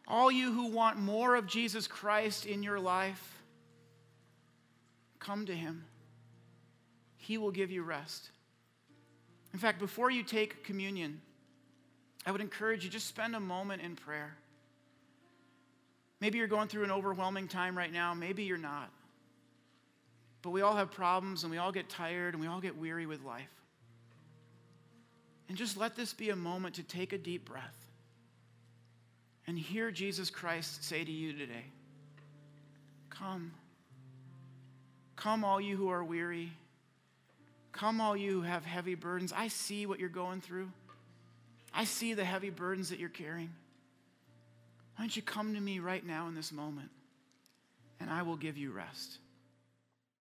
All 0.06 0.30
you 0.30 0.52
who 0.52 0.66
want 0.66 0.98
more 0.98 1.36
of 1.36 1.46
Jesus 1.46 1.86
Christ 1.86 2.44
in 2.44 2.62
your 2.62 2.78
life, 2.78 3.42
come 5.18 5.46
to 5.46 5.54
him. 5.54 5.86
He 7.16 7.38
will 7.38 7.52
give 7.52 7.70
you 7.70 7.82
rest. 7.82 8.30
In 9.52 9.58
fact, 9.58 9.78
before 9.78 10.10
you 10.10 10.22
take 10.22 10.64
communion, 10.64 11.20
I 12.24 12.32
would 12.32 12.40
encourage 12.40 12.84
you 12.84 12.90
just 12.90 13.06
spend 13.06 13.34
a 13.36 13.40
moment 13.40 13.82
in 13.82 13.96
prayer. 13.96 14.36
Maybe 16.20 16.38
you're 16.38 16.46
going 16.46 16.68
through 16.68 16.84
an 16.84 16.90
overwhelming 16.90 17.48
time 17.48 17.76
right 17.76 17.92
now, 17.92 18.14
maybe 18.14 18.44
you're 18.44 18.56
not. 18.56 18.90
But 20.40 20.50
we 20.50 20.60
all 20.60 20.76
have 20.76 20.90
problems 20.90 21.44
and 21.44 21.50
we 21.50 21.58
all 21.58 21.72
get 21.72 21.88
tired 21.88 22.34
and 22.34 22.40
we 22.40 22.48
all 22.48 22.60
get 22.60 22.76
weary 22.76 23.06
with 23.06 23.22
life. 23.22 23.50
And 25.48 25.56
just 25.56 25.76
let 25.76 25.96
this 25.96 26.12
be 26.12 26.30
a 26.30 26.36
moment 26.36 26.76
to 26.76 26.82
take 26.82 27.12
a 27.12 27.18
deep 27.18 27.44
breath 27.44 27.90
and 29.46 29.58
hear 29.58 29.90
Jesus 29.90 30.30
Christ 30.30 30.84
say 30.84 31.04
to 31.04 31.10
you 31.10 31.32
today 31.32 31.64
Come. 33.10 33.52
Come, 35.16 35.44
all 35.44 35.60
you 35.60 35.76
who 35.76 35.88
are 35.88 36.02
weary. 36.02 36.52
Come, 37.72 38.00
all 38.00 38.16
you 38.16 38.32
who 38.32 38.42
have 38.42 38.64
heavy 38.64 38.94
burdens. 38.94 39.32
I 39.34 39.48
see 39.48 39.86
what 39.86 39.98
you're 39.98 40.08
going 40.08 40.40
through. 40.40 40.70
I 41.74 41.84
see 41.84 42.14
the 42.14 42.24
heavy 42.24 42.50
burdens 42.50 42.90
that 42.90 42.98
you're 42.98 43.08
carrying. 43.08 43.50
Why 44.96 45.04
don't 45.04 45.16
you 45.16 45.22
come 45.22 45.54
to 45.54 45.60
me 45.60 45.78
right 45.78 46.04
now 46.04 46.28
in 46.28 46.34
this 46.34 46.52
moment, 46.52 46.90
and 47.98 48.10
I 48.10 48.22
will 48.22 48.36
give 48.36 48.58
you 48.58 48.72
rest. 48.72 49.18